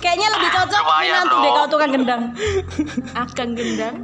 Kayaknya 0.00 0.28
lebih 0.32 0.50
cocok 0.54 0.82
nanti 0.86 1.36
deh 1.36 1.50
kalau 1.52 1.68
tukang 1.68 1.90
gendang. 1.92 2.22
Akan 3.12 3.48
gendang. 3.58 3.96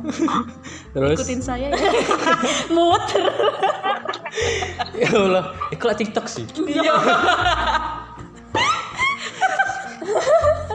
Terus 0.92 1.16
Ikutin 1.18 1.40
saya 1.40 1.68
ya. 1.72 1.90
Muter. 2.74 3.22
ya 4.96 5.08
Allah, 5.12 5.44
eh, 5.72 5.76
kok 5.76 5.94
TikTok 5.96 6.26
sih? 6.28 6.44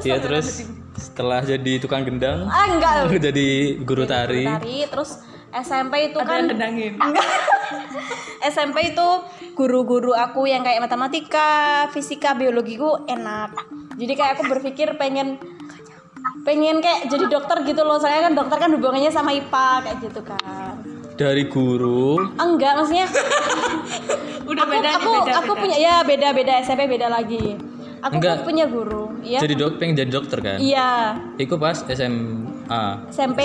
Iya 0.08 0.18
terus 0.24 0.64
setelah 0.96 1.44
jadi 1.44 1.82
tukang 1.82 2.06
gendang 2.08 2.48
Ah 2.48 2.70
enggak. 2.70 3.12
jadi 3.20 3.82
guru 3.84 4.08
tari 4.08 4.46
Tari 4.48 4.88
terus 4.88 5.20
SMP 5.50 6.12
itu 6.12 6.18
Ada 6.18 6.28
kan 6.28 6.38
yang 6.38 6.50
gendangin. 6.52 6.94
SMP 8.44 8.78
itu 8.92 9.08
guru-guru 9.54 10.12
aku 10.12 10.46
yang 10.46 10.62
kayak 10.62 10.84
matematika, 10.84 11.52
fisika, 11.90 12.34
biologiku 12.34 13.04
enak. 13.06 13.56
Jadi 13.96 14.14
kayak 14.14 14.32
aku 14.38 14.44
berpikir 14.48 14.94
pengen 14.96 15.40
pengen 16.44 16.80
kayak 16.80 17.08
jadi 17.08 17.26
dokter 17.28 17.64
gitu 17.64 17.82
loh. 17.82 17.98
Soalnya 17.98 18.28
kan 18.28 18.34
dokter 18.36 18.58
kan 18.58 18.70
hubungannya 18.72 19.10
sama 19.10 19.32
IPA 19.32 19.70
kayak 19.82 19.98
gitu 20.02 20.22
kan. 20.22 20.74
dari 21.18 21.50
guru 21.50 22.22
Enggak, 22.38 22.78
maksudnya 22.78 23.10
Udah 24.54 24.64
aku 24.64 24.70
beda 24.70 24.86
nih, 24.86 24.94
aku 24.96 25.10
beda, 25.10 25.32
aku 25.34 25.52
beda. 25.52 25.62
punya 25.66 25.76
ya 25.76 25.96
beda-beda 26.06 26.54
SMP 26.62 26.86
beda 26.86 27.10
lagi. 27.10 27.58
Aku 27.98 28.22
Enggak. 28.22 28.38
tuh 28.38 28.46
punya 28.46 28.70
guru, 28.70 29.10
ya. 29.26 29.42
jadi 29.42 29.58
dok 29.58 29.82
pengen 29.82 29.98
jadi 29.98 30.12
dokter 30.14 30.38
kan 30.38 30.62
Iya, 30.62 31.18
Iku 31.36 31.58
pas 31.58 31.82
SMA 31.82 32.82
SMP. 33.10 33.42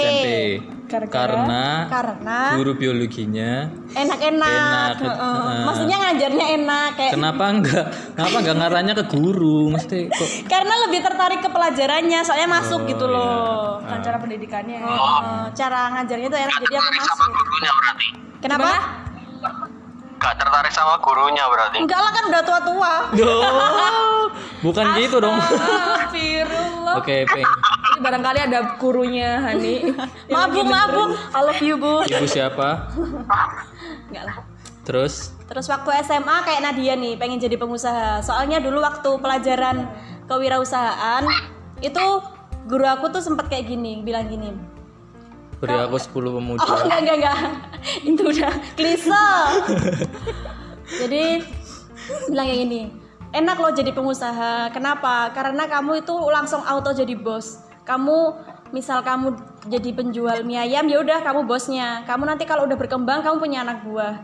Gara-gara? 0.92 1.16
karena 1.16 1.64
karena 1.88 2.38
guru 2.54 2.72
biologinya 2.76 3.50
enak-enak. 3.92 4.48
Enak, 4.52 4.88
heeh. 5.00 5.16
heeh. 5.16 5.64
Maksudnya 5.64 5.96
ngajarnya 5.98 6.46
enak 6.60 6.88
kayak 6.94 7.12
kenapa 7.12 7.44
enggak 7.48 7.84
kenapa 8.12 8.36
enggak 8.44 8.56
ngarahnya 8.60 8.94
ke 9.00 9.04
guru 9.08 9.58
mesti 9.72 10.12
kok 10.12 10.28
karena 10.46 10.74
lebih 10.84 11.00
tertarik 11.00 11.40
ke 11.40 11.48
pelajarannya, 11.48 12.20
soalnya 12.20 12.48
masuk 12.50 12.80
Oh, 12.84 12.88
gitu 12.88 13.06
iya. 13.06 13.14
loh. 13.14 13.80
Bukan 13.80 13.98
cara 14.00 14.16
pendidikannya. 14.20 14.80
Heeh, 14.80 15.42
cara 15.52 15.80
ngajarnya 15.96 16.28
tuh 16.28 16.40
enak 16.40 16.56
jadi 16.60 16.76
aku 16.76 16.90
masuk. 16.92 17.28
gurunya 17.32 17.70
berarti 17.72 18.06
Kenapa? 18.42 18.70
Gak 20.22 20.38
tertarik 20.38 20.70
sama 20.70 20.94
gurunya 21.02 21.42
berarti 21.50 21.82
Enggak 21.82 21.98
lah 21.98 22.12
kan 22.14 22.24
udah 22.30 22.42
tua-tua. 22.46 22.94
Oh, 23.26 24.24
bukan 24.62 24.84
gitu 24.94 25.18
dong 25.18 25.34
Astagfirullah. 25.34 26.94
oke 27.02 27.16
peng 27.26 27.42
Ini 27.42 27.98
barangkali 27.98 28.38
ada 28.46 28.58
gurunya 28.78 29.42
Hani. 29.42 29.90
Maaf 30.30 30.48
bu, 30.54 30.60
maaf 30.62 30.88
bu. 30.94 31.02
I 31.34 31.40
love 31.42 31.62
you 31.62 31.74
bu. 31.74 32.06
ibu 32.06 32.26
siapa 32.30 32.86
Enggak 34.08 34.24
lah. 34.30 34.36
terus 34.86 35.34
Terus 35.52 35.68
waktu 35.68 36.00
SMA 36.00 36.48
kayak 36.48 36.64
Nadia 36.64 36.96
nih 36.96 37.20
pengen 37.20 37.36
jadi 37.36 37.60
pengusaha. 37.60 38.24
Soalnya 38.24 38.56
dulu 38.56 38.80
waktu 38.80 39.20
pelajaran 39.20 39.84
kewirausahaan 40.24 41.28
itu 41.84 42.04
guru 42.64 42.88
aku 42.88 43.12
tuh 43.12 43.20
sempat 43.20 43.52
kayak 43.52 43.68
gini, 43.68 44.00
bilang 44.00 44.32
gini. 44.32 44.48
Beri 45.62 45.78
aku 45.78 45.94
10 45.94 46.36
pemuda 46.42 46.66
Oh 46.66 46.78
enggak 46.82 47.00
enggak 47.06 47.16
enggak. 47.22 47.38
Itu 48.10 48.22
udah 48.26 48.52
klise. 48.74 49.26
jadi 51.06 51.22
bilang 52.26 52.46
kayak 52.50 52.60
gini. 52.66 52.82
Enak 53.30 53.56
loh 53.62 53.70
jadi 53.70 53.94
pengusaha. 53.94 54.74
Kenapa? 54.74 55.30
Karena 55.32 55.64
kamu 55.64 56.04
itu 56.04 56.12
langsung 56.28 56.60
auto 56.68 56.92
jadi 56.92 57.16
bos. 57.16 57.64
Kamu 57.88 58.36
misal 58.76 59.00
kamu 59.00 59.32
jadi 59.72 59.88
penjual 59.96 60.44
mie 60.44 60.60
ayam 60.60 60.84
ya 60.90 61.00
udah 61.00 61.24
kamu 61.24 61.48
bosnya. 61.48 62.04
Kamu 62.04 62.28
nanti 62.28 62.44
kalau 62.44 62.68
udah 62.68 62.76
berkembang 62.76 63.24
kamu 63.24 63.40
punya 63.40 63.64
anak 63.64 63.88
buah. 63.88 64.20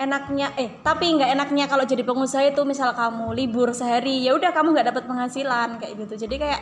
Enaknya 0.00 0.56
eh 0.56 0.80
tapi 0.80 1.12
nggak 1.12 1.36
enaknya 1.36 1.68
kalau 1.68 1.84
jadi 1.84 2.00
pengusaha 2.00 2.48
itu 2.48 2.64
misal 2.64 2.96
kamu 2.96 3.36
libur 3.36 3.76
sehari 3.76 4.24
ya 4.24 4.32
udah 4.32 4.56
kamu 4.56 4.72
nggak 4.72 4.88
dapat 4.88 5.04
penghasilan 5.04 5.76
kayak 5.76 6.00
gitu. 6.00 6.24
Jadi 6.24 6.40
kayak 6.40 6.60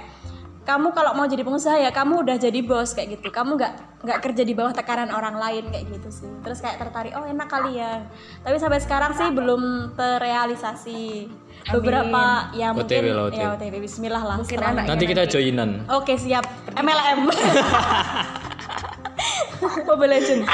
kamu 0.68 0.92
kalau 0.92 1.16
mau 1.16 1.24
jadi 1.24 1.40
pengusaha 1.40 1.80
ya 1.80 1.88
kamu 1.88 2.28
udah 2.28 2.36
jadi 2.36 2.60
bos 2.60 2.92
kayak 2.92 3.16
gitu. 3.16 3.32
Kamu 3.32 3.56
nggak 3.56 4.04
nggak 4.04 4.18
kerja 4.20 4.44
di 4.44 4.52
bawah 4.52 4.76
tekanan 4.76 5.08
orang 5.16 5.40
lain 5.40 5.64
kayak 5.72 5.88
gitu 5.88 6.08
sih. 6.12 6.28
Terus 6.44 6.60
kayak 6.60 6.76
tertarik 6.76 7.16
oh 7.16 7.24
enak 7.24 7.48
kali 7.48 7.80
ya. 7.80 8.04
Tapi 8.44 8.60
sampai 8.60 8.84
sekarang 8.84 9.16
sih 9.16 9.32
belum 9.32 9.96
terrealisasi. 9.96 11.32
Beberapa 11.72 12.52
ya 12.52 12.76
OTW 12.76 12.84
mungkin 12.84 13.16
lah, 13.16 13.24
OTW. 13.32 13.40
ya 13.40 13.48
OTW 13.56 13.74
Bismillah 13.82 14.22
lah 14.24 14.36
Mungkin 14.40 14.58
anak 14.60 14.84
nanti 14.84 15.04
kita 15.08 15.24
joinan. 15.24 15.88
Oke 15.88 16.20
siap. 16.20 16.44
MLM 16.76 17.20
Mobile 19.88 20.20
Legend. 20.20 20.44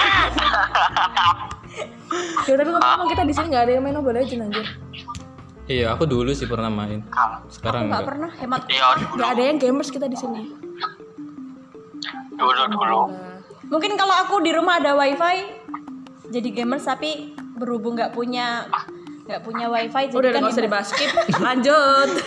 ya 2.46 2.54
tapi 2.54 2.70
ngomong 2.70 3.08
kita 3.10 3.26
di 3.26 3.34
sini 3.34 3.50
nggak 3.50 3.66
ada 3.66 3.72
yang 3.74 3.82
main 3.82 3.98
Mobile 3.98 4.22
Legend 4.22 4.46
anjir. 4.46 4.62
Iya 5.66 5.92
aku 5.92 6.04
dulu 6.04 6.30
sih 6.30 6.44
pernah 6.44 6.68
main. 6.68 7.00
Sekarang 7.48 7.88
nggak 7.88 7.96
enggak. 7.96 8.08
pernah. 8.08 8.30
Hemat 8.36 8.60
iya 8.68 8.86
Nggak 8.98 9.30
ada 9.30 9.42
yang 9.42 9.58
gamers 9.58 9.88
kita 9.88 10.06
di 10.06 10.16
sini. 10.16 10.42
dulu 12.34 12.66
dulu 12.66 13.00
mungkin 13.70 13.94
kalau 13.94 14.10
aku 14.26 14.42
di 14.42 14.50
rumah 14.50 14.82
ada 14.82 14.92
wifi 14.92 15.54
jadi 16.26 16.48
gamers 16.50 16.82
tapi 16.82 17.30
berhubung 17.54 17.94
nggak 17.94 18.10
punya 18.10 18.66
nggak 19.24 19.40
punya 19.40 19.70
wifi 19.70 20.10
jadi 20.10 20.18
Udah 20.18 20.30
kan 20.34 20.40
nggak 20.42 20.52
usah 20.52 20.64
dibahas. 20.66 20.88
Skip. 20.90 21.10
Lanjut. 21.38 22.10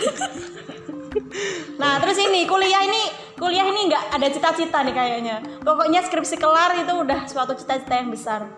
Nah 1.78 1.98
terus 1.98 2.18
ini 2.18 2.42
kuliah 2.44 2.82
ini 2.84 3.02
kuliah 3.34 3.64
ini 3.64 3.86
nggak 3.86 4.12
ada 4.12 4.28
cita-cita 4.28 4.82
nih 4.82 4.92
kayaknya. 4.92 5.36
Pokoknya 5.62 6.02
skripsi 6.02 6.36
kelar 6.36 6.74
itu 6.74 6.90
udah 6.90 7.24
suatu 7.24 7.54
cita-cita 7.54 7.94
yang 7.94 8.10
besar. 8.10 8.48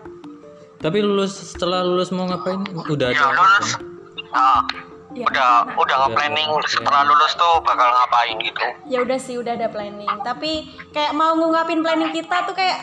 tapi 0.77 0.97
lulus 0.97 1.53
setelah 1.53 1.85
lulus 1.85 2.09
mau 2.09 2.25
ngapain? 2.25 2.65
Udah 2.89 3.13
ya 3.13 3.21
ada 3.21 3.37
lulus 3.37 3.69
nah, 4.31 4.63
Ya, 5.11 5.27
udah 5.27 5.75
udah 5.75 5.95
nge-planning 6.01 6.47
setelah 6.65 7.03
lulus 7.03 7.35
tuh 7.35 7.59
bakal 7.61 7.83
ngapain 7.83 8.39
gitu 8.39 8.63
Ya 8.87 9.03
udah 9.03 9.19
sih 9.19 9.35
udah 9.35 9.53
ada 9.53 9.67
planning. 9.67 10.07
Tapi 10.21 10.51
kayak 10.89 11.11
mau 11.11 11.35
ngungkapin 11.35 11.79
planning 11.79 12.11
kita 12.11 12.47
tuh 12.47 12.55
kayak 12.55 12.79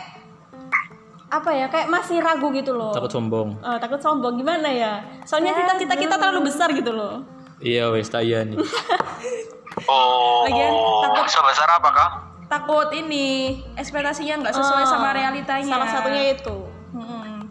apa 1.26 1.50
ya? 1.50 1.66
Kayak 1.66 1.88
masih 1.88 2.20
ragu 2.20 2.52
gitu 2.52 2.72
loh. 2.72 2.92
takut 2.92 3.08
sombong 3.08 3.56
Eh, 3.58 3.78
takut 3.78 3.96
sombong 3.98 4.36
gimana 4.36 4.68
ya? 4.68 4.92
Soalnya 5.24 5.56
cita-cita 5.56 5.94
kita 5.94 6.14
terlalu 6.14 6.44
besar 6.46 6.68
gitu 6.70 6.92
loh. 6.92 7.24
iya 7.58 7.88
wes 7.88 8.06
tak 8.06 8.22
iya 8.22 8.44
nih 8.44 8.54
oh 9.88 10.44
Lagian 10.44 10.72
takut- 11.02 11.26
sebesar 11.28 11.68
apa 11.70 11.88
kak 11.90 12.10
Takut 12.46 12.88
ini 12.92 13.26
ekspektasinya 13.72 14.40
nggak 14.42 14.54
sesuai 14.54 14.82
Ah, 14.82 14.88
sama 14.90 15.08
realitanya. 15.12 15.68
Salah 15.70 15.88
satunya 15.90 16.32
itu. 16.32 16.56
Mm-mm. 16.90 17.44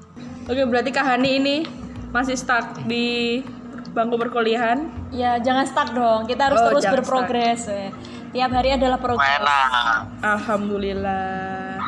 Oke 0.44 0.62
berarti 0.64 0.90
Kak 0.90 1.06
Hani 1.08 1.30
ini 1.36 1.56
masih 2.10 2.34
stuck 2.34 2.66
di 2.84 3.42
bangku 3.98 4.16
perkuliahan. 4.16 4.86
Ya 5.10 5.36
jangan 5.38 5.66
stuck 5.66 5.90
dong. 5.92 6.24
Kita 6.24 6.48
harus 6.48 6.60
Oh, 6.60 6.70
terus 6.70 6.86
berprogres. 6.86 7.66
weh. 7.66 7.90
Tiap 8.30 8.52
hari 8.52 8.70
adalah 8.72 8.96
progres. 8.96 9.26
enak 9.34 10.22
Alhamdulillah. 10.22 11.82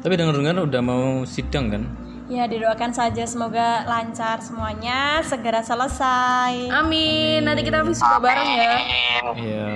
tapi 0.00 0.16
dengar-dengar 0.16 0.64
udah 0.64 0.80
mau 0.80 1.04
sidang 1.22 1.68
kan 1.68 1.82
Ya 2.24 2.46
didoakan 2.46 2.88
saja 2.88 3.26
semoga 3.26 3.82
lancar 3.84 4.38
semuanya 4.38 5.20
segera 5.20 5.60
selesai. 5.60 6.70
Amin. 6.70 7.42
Nanti 7.42 7.60
kita 7.60 7.82
wisuda 7.82 8.16
bareng 8.16 8.48
ya. 8.48 8.72
Amin. 8.72 9.24
iya 9.36 9.66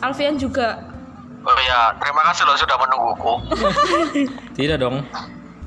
Alfian 0.00 0.34
juga. 0.34 0.82
oh 1.40 1.58
ya 1.60 1.94
terima 1.96 2.26
kasih 2.26 2.42
loh 2.42 2.56
sudah 2.56 2.76
menungguku 2.76 3.34
tidak 4.58 4.80
dong 4.80 5.04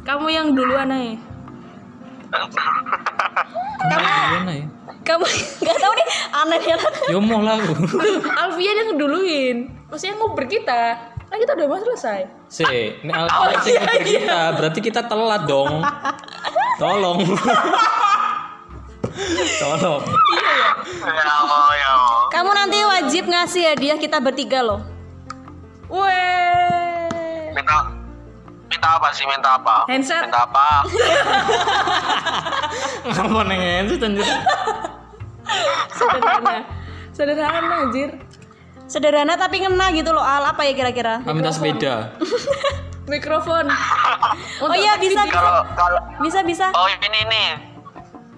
Kamu 0.01 0.27
yang 0.27 0.51
duluan 0.51 0.89
nih. 0.89 1.15
kamu 3.81 4.51
ya 4.51 4.65
Kamu 5.01 5.25
nggak 5.65 5.77
tahu 5.81 5.93
nih 5.97 6.07
aneh 6.31 6.61
ya. 6.61 6.77
ya 7.09 7.17
mau 7.17 7.41
lah 7.41 7.57
aku 7.57 7.73
Alfian 8.45 8.75
yang 8.77 8.89
duluin. 8.97 9.57
Maksudnya 9.89 10.15
ngobrol 10.15 10.45
kita. 10.45 10.81
Kan 11.31 11.39
kita 11.39 11.55
udah 11.55 11.67
mau 11.67 11.79
selesai. 11.79 12.19
si 12.51 12.67
ini 12.67 13.07
Alfa 13.07 13.63
sih 13.63 13.71
ngobrol 13.79 14.03
kita 14.03 14.39
berarti 14.51 14.79
kita 14.83 15.01
telat 15.07 15.47
dong 15.47 15.79
tolong 16.75 17.23
tolong 19.63 20.03
ya 21.07 21.35
ya 21.71 21.91
Kamu 22.27 22.51
nanti 22.51 22.77
wajib 22.83 23.31
ngasih 23.31 23.71
hadiah 23.71 23.95
kita 23.95 24.19
bertiga 24.19 24.59
loh. 24.59 24.83
Weh. 25.87 27.51
minta 27.51 27.87
minta 28.67 28.89
apa 28.95 29.07
sih 29.11 29.23
minta 29.23 29.55
apa 29.55 29.87
Handset. 29.87 30.23
minta 30.27 30.43
apa 30.43 30.67
apa 33.11 33.39
nengen 33.43 33.87
sih 33.87 33.99
anjir 33.99 34.27
Sederhana. 35.91 36.55
Sederhana 37.11 37.75
anjir. 37.87 38.09
Sederhana 38.87 39.33
tapi 39.39 39.63
ngena 39.63 39.91
gitu 39.95 40.11
loh 40.11 40.23
Al. 40.23 40.51
Apa 40.51 40.67
ya 40.67 40.75
kira-kira? 40.75 41.23
Minta 41.31 41.51
sepeda 41.55 42.11
Mikrofon. 43.11 43.67
Oh 44.61 44.69
iya 44.77 44.93
bisa 45.01 45.25
bisa 45.25 45.33
kalau 45.33 45.65
kalau 45.73 45.99
bisa 46.21 46.39
bisa. 46.45 46.69
oh 46.71 46.85
ini 46.87 47.21
nih 47.27 47.49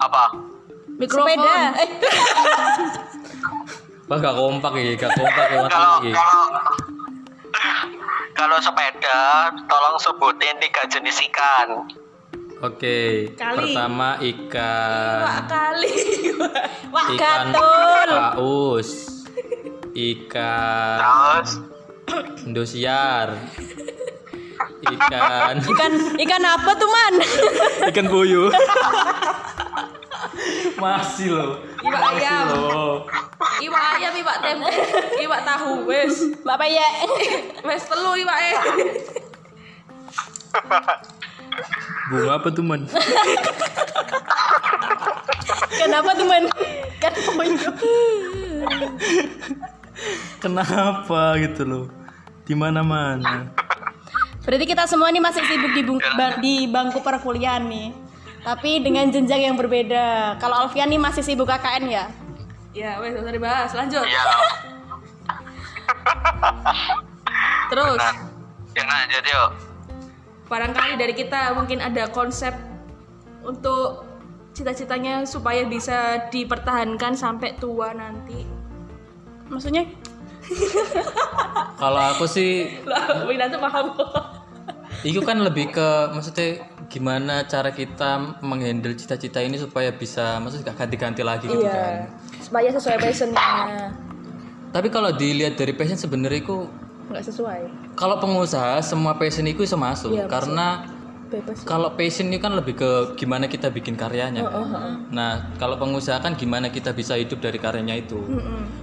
apa 0.00 0.32
Mikrofon. 0.98 1.36
Sepeda. 1.36 1.54
Eh, 1.78 1.88
Wah 4.08 4.20
gak 4.20 4.36
kompak 4.36 4.72
ya, 4.76 4.92
gak 5.00 5.12
kompak 5.16 5.46
ya 5.48 5.58
kalau 5.64 5.92
ini. 6.04 6.12
kalau 6.12 6.44
kalau 8.34 8.58
sepeda 8.60 9.48
tolong 9.64 9.96
sebutin 9.96 10.60
tiga 10.60 10.84
jenis 10.90 11.24
ikan 11.32 11.88
Oke, 12.62 13.30
Kali. 13.34 13.56
pertama 13.74 14.14
ikan 14.22 15.20
Wah 15.26 15.40
kali. 15.50 15.94
Wah 16.94 17.06
ikan 17.10 17.50
gatul. 17.50 18.08
paus, 18.14 18.90
ikan 19.90 20.98
Terus 21.02 21.52
Indosiar 22.46 23.34
ikan 24.94 25.54
Ikan 25.64 25.92
ikan 26.20 26.42
apa 26.44 26.70
tuh 26.78 26.88
man? 26.92 27.14
ikan 27.90 28.06
puyuh 28.06 28.52
masih 30.78 31.32
loh 31.32 31.50
Iwak 31.80 32.00
masih 32.00 32.22
ayam. 32.22 32.46
loh 32.52 32.94
Iwak 33.54 33.82
ayam, 33.96 34.12
iwak 34.18 34.36
tempe, 34.42 34.72
iwak 35.20 35.40
tahu, 35.46 35.86
wes. 35.86 36.32
Bapak 36.42 36.66
ya. 36.66 36.88
Wes 37.62 37.86
telu 37.86 38.18
iwak 38.18 38.38
e. 38.40 38.52
bunga 42.08 42.32
apa 42.36 42.48
tuh 42.50 42.64
man 42.64 42.82
Kenapa 45.74 46.10
tuh 46.14 46.26
man? 46.26 46.44
Puyuh. 47.76 48.64
kenapa 50.38 51.36
gitu 51.38 51.62
loh 51.64 51.84
di 52.44 52.54
mana 52.54 52.80
mana 52.80 53.50
Berarti 54.44 54.64
kita 54.68 54.84
semua 54.84 55.08
ini 55.08 55.24
masih 55.24 55.40
sibuk 55.40 55.72
di, 55.72 55.80
bung- 55.80 56.04
ba- 56.20 56.36
di 56.36 56.68
bangku 56.68 57.00
perkuliahan 57.00 57.64
nih. 57.64 57.96
Tapi 58.44 58.84
dengan 58.84 59.08
jenjang 59.08 59.40
yang 59.40 59.56
berbeda. 59.56 60.36
Kalau 60.36 60.68
Alfian 60.68 60.92
nih 60.92 61.00
masih 61.00 61.24
sibuk 61.24 61.48
KKN 61.48 61.84
ya? 61.88 62.04
Ya, 62.76 63.00
wes 63.00 63.16
usah 63.16 63.32
dibahas. 63.32 63.72
Lanjut. 63.72 64.04
ya 64.04 64.20
Terus, 67.72 67.96
nah, 67.96 68.14
yang 68.76 68.84
lanjut 68.84 69.24
yuk. 69.24 69.50
Barangkali 70.48 71.00
dari 71.00 71.14
kita 71.16 71.56
mungkin 71.56 71.80
ada 71.80 72.08
konsep 72.12 72.52
untuk 73.44 74.04
cita-citanya 74.54 75.26
supaya 75.26 75.66
bisa 75.66 76.30
dipertahankan 76.30 77.16
sampai 77.18 77.58
tua 77.58 77.90
nanti. 77.92 78.46
Maksudnya? 79.50 79.84
kalau 81.80 82.00
aku 82.12 82.28
sih 82.28 82.68
Wina 83.24 83.48
tuh 83.48 83.60
paham 83.60 83.96
kok. 83.96 84.12
itu 85.04 85.20
kan 85.20 85.40
lebih 85.40 85.72
ke 85.72 85.88
maksudnya 86.12 86.64
gimana 86.88 87.44
cara 87.48 87.72
kita 87.72 88.40
menghandle 88.44 88.92
cita-cita 88.92 89.40
ini 89.40 89.56
supaya 89.56 89.88
bisa 89.92 90.36
maksudnya 90.40 90.72
gak 90.72 90.84
ganti-ganti 90.84 91.24
lagi 91.24 91.48
gitu 91.48 91.64
kan 91.64 92.08
Supaya 92.44 92.68
sesuai 92.72 93.00
passionnya. 93.00 93.92
tapi 94.68 94.88
kalau 94.92 95.16
dilihat 95.16 95.56
dari 95.56 95.72
passion 95.72 95.96
sebenarnya 95.96 96.44
itu 96.44 96.68
Nggak 97.04 97.24
sesuai. 97.24 97.60
kalau 97.94 98.16
pengusaha 98.16 98.80
semua 98.80 99.12
passion 99.14 99.44
itu 99.44 99.60
bisa 99.60 99.76
masuk 99.76 100.12
Iya, 100.12 100.24
karena 100.24 100.88
Bebas. 101.26 101.60
kalau 101.62 101.92
passion 101.92 102.28
itu 102.28 102.38
kan 102.38 102.52
lebih 102.52 102.74
ke 102.74 102.90
gimana 103.14 103.44
kita 103.44 103.68
bikin 103.68 103.92
karyanya 103.94 104.40
Oh, 104.42 104.64
kan. 104.64 105.04
nah 105.10 105.30
kalau 105.56 105.76
pengusaha 105.76 106.16
kan 106.18 106.32
gimana 106.32 106.68
kita 106.68 106.90
bisa 106.90 107.14
hidup 107.14 107.38
dari 107.38 107.56
karyanya 107.56 107.96
itu. 107.96 108.16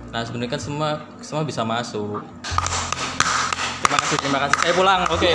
Nah 0.10 0.22
sebenarnya 0.22 0.52
kan 0.52 0.62
semua 0.62 0.90
semua 1.18 1.42
bisa 1.42 1.64
masuk. 1.64 2.22
Terima 3.82 3.98
kasih 3.98 4.18
terima 4.18 4.40
kasih. 4.40 4.58
Saya 4.60 4.74
pulang 4.74 5.02
oke. 5.08 5.32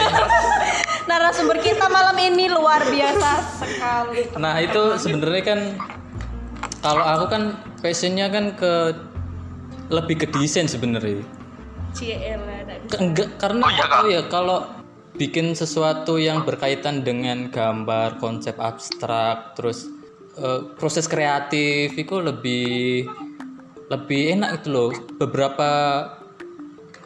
Narasumber 1.09 1.59
kita 1.59 1.87
malam 1.87 2.16
ini 2.16 2.46
luar 2.46 2.83
biasa 2.83 3.31
sekali. 3.57 4.27
nah 4.37 4.59
itu 4.59 4.83
sebenarnya 4.96 5.42
kan 5.44 5.61
kalau 6.81 7.03
aku 7.03 7.25
kan 7.29 7.42
passionnya 7.79 8.27
kan 8.27 8.55
ke 8.55 8.72
lebih 9.88 10.18
ke 10.18 10.27
desain 10.29 10.66
sebenarnya. 10.66 11.22
CL 11.94 12.42
enggak 12.99 13.29
karena 13.40 13.62
Oh, 13.66 13.72
iya, 13.72 13.87
oh 13.87 14.07
ya 14.09 14.22
kalau 14.31 14.59
bikin 15.16 15.57
sesuatu 15.57 16.20
yang 16.20 16.44
berkaitan 16.44 17.01
dengan 17.03 17.49
gambar 17.49 18.20
konsep 18.20 18.55
abstrak 18.61 19.57
terus 19.57 19.88
eh, 20.37 20.61
proses 20.77 21.09
kreatif 21.09 21.96
itu 21.96 22.20
lebih 22.20 23.09
lebih 23.90 24.37
enak 24.38 24.62
itu 24.62 24.68
loh. 24.70 24.90
Beberapa 25.16 25.70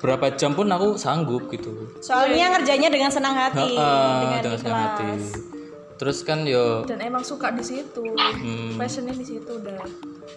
beberapa 0.00 0.32
jam 0.32 0.56
pun 0.56 0.66
aku 0.72 0.96
sanggup 0.96 1.52
gitu. 1.52 1.92
Soalnya 2.00 2.56
ngerjainnya 2.56 2.88
dengan 2.88 3.12
senang 3.12 3.36
hati, 3.36 3.76
Heeh, 3.76 4.16
dengan 4.24 4.40
dengan 4.42 4.58
senang 4.58 4.80
ikhlas. 4.80 4.96
hati 4.96 5.59
terus 6.00 6.24
kan 6.24 6.48
yo 6.48 6.88
Dan 6.88 7.04
emang 7.04 7.20
suka 7.20 7.52
di 7.52 7.60
situ. 7.60 8.00
hmm, 8.00 8.80
Passionnya 8.80 9.12
di 9.12 9.20
situ 9.22 9.52
udah. 9.52 9.84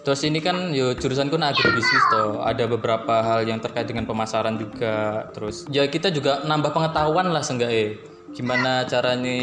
terus 0.04 0.20
ini 0.20 0.36
kan 0.38 0.68
yo 0.70 0.92
jurusanku 0.92 1.32
kan 1.32 1.48
agribisnis 1.48 2.04
toh 2.04 2.44
ada 2.44 2.68
beberapa 2.68 3.24
hal 3.24 3.48
yang 3.48 3.56
terkait 3.56 3.88
dengan 3.88 4.04
pemasaran 4.04 4.60
juga 4.60 5.24
terus 5.32 5.64
ya 5.66 5.88
kita 5.88 6.12
juga 6.12 6.44
nambah 6.44 6.76
pengetahuan 6.76 7.32
lah 7.32 7.40
seenggaknya 7.40 7.96
gimana 8.28 8.84
caranya 8.84 9.40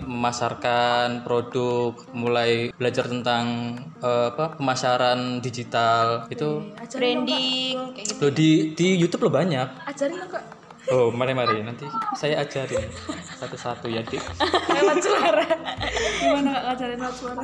memasarkan 0.00 1.20
produk 1.20 1.92
mulai 2.14 2.70
belajar 2.72 3.04
tentang 3.04 3.76
eh, 3.98 4.26
apa 4.32 4.56
pemasaran 4.56 5.42
digital 5.42 6.24
itu 6.30 6.72
Kak. 6.72 6.88
Branding 6.96 7.76
kayak 7.92 8.06
gitu. 8.08 8.20
lo 8.22 8.28
di 8.32 8.50
di 8.72 8.86
YouTube 8.96 9.28
lo 9.28 9.30
banyak 9.30 9.68
Ajarin 9.84 10.16
dong, 10.16 10.30
Kak. 10.32 10.44
Oh 10.94 11.08
mari 11.12 11.32
mari 11.36 11.60
nanti 11.60 11.84
saya 12.16 12.44
ajarin 12.44 12.88
satu-satu 13.40 13.86
ya 13.92 14.00
dik 14.04 14.22
Lewat 14.68 14.96
suara. 15.04 15.44
Gimana 16.20 16.48
Kak 16.54 16.62
ngajarin 16.72 16.98
lewat 17.00 17.16
suara? 17.16 17.42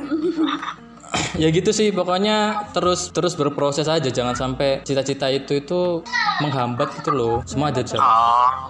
ya 1.37 1.47
gitu 1.53 1.69
sih 1.69 1.93
pokoknya 1.93 2.67
terus 2.73 3.13
terus 3.13 3.37
berproses 3.37 3.85
aja 3.85 4.09
jangan 4.09 4.33
sampai 4.35 4.81
cita-cita 4.83 5.29
itu 5.29 5.61
itu 5.61 6.01
menghambat 6.41 6.91
gitu 6.99 7.13
loh 7.13 7.35
semua 7.45 7.71
ada 7.71 7.85
jalan 7.85 8.03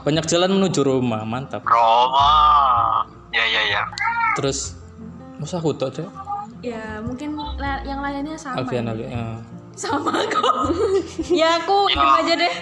banyak 0.04 0.26
jalan 0.28 0.50
menuju 0.60 0.82
rumah 0.84 1.24
mantap 1.24 1.64
Roma. 1.66 2.30
Ya 3.32 3.44
ya 3.48 3.62
ya. 3.68 3.82
terus 4.38 4.78
masa 5.40 5.60
aku 5.60 5.76
tuh 5.76 5.92
Ya, 6.66 6.98
mungkin 6.98 7.38
yang 7.86 8.02
lainnya 8.02 8.34
sama. 8.42 8.66
Alfian 8.66 8.90
Alfian 8.90 9.14
eh. 9.14 9.38
Sama 9.76 10.24
kok. 10.26 10.56
Ya 11.32 11.58
aku 11.58 11.90
diem 11.90 12.00
aja 12.16 12.34
deh. 12.38 12.54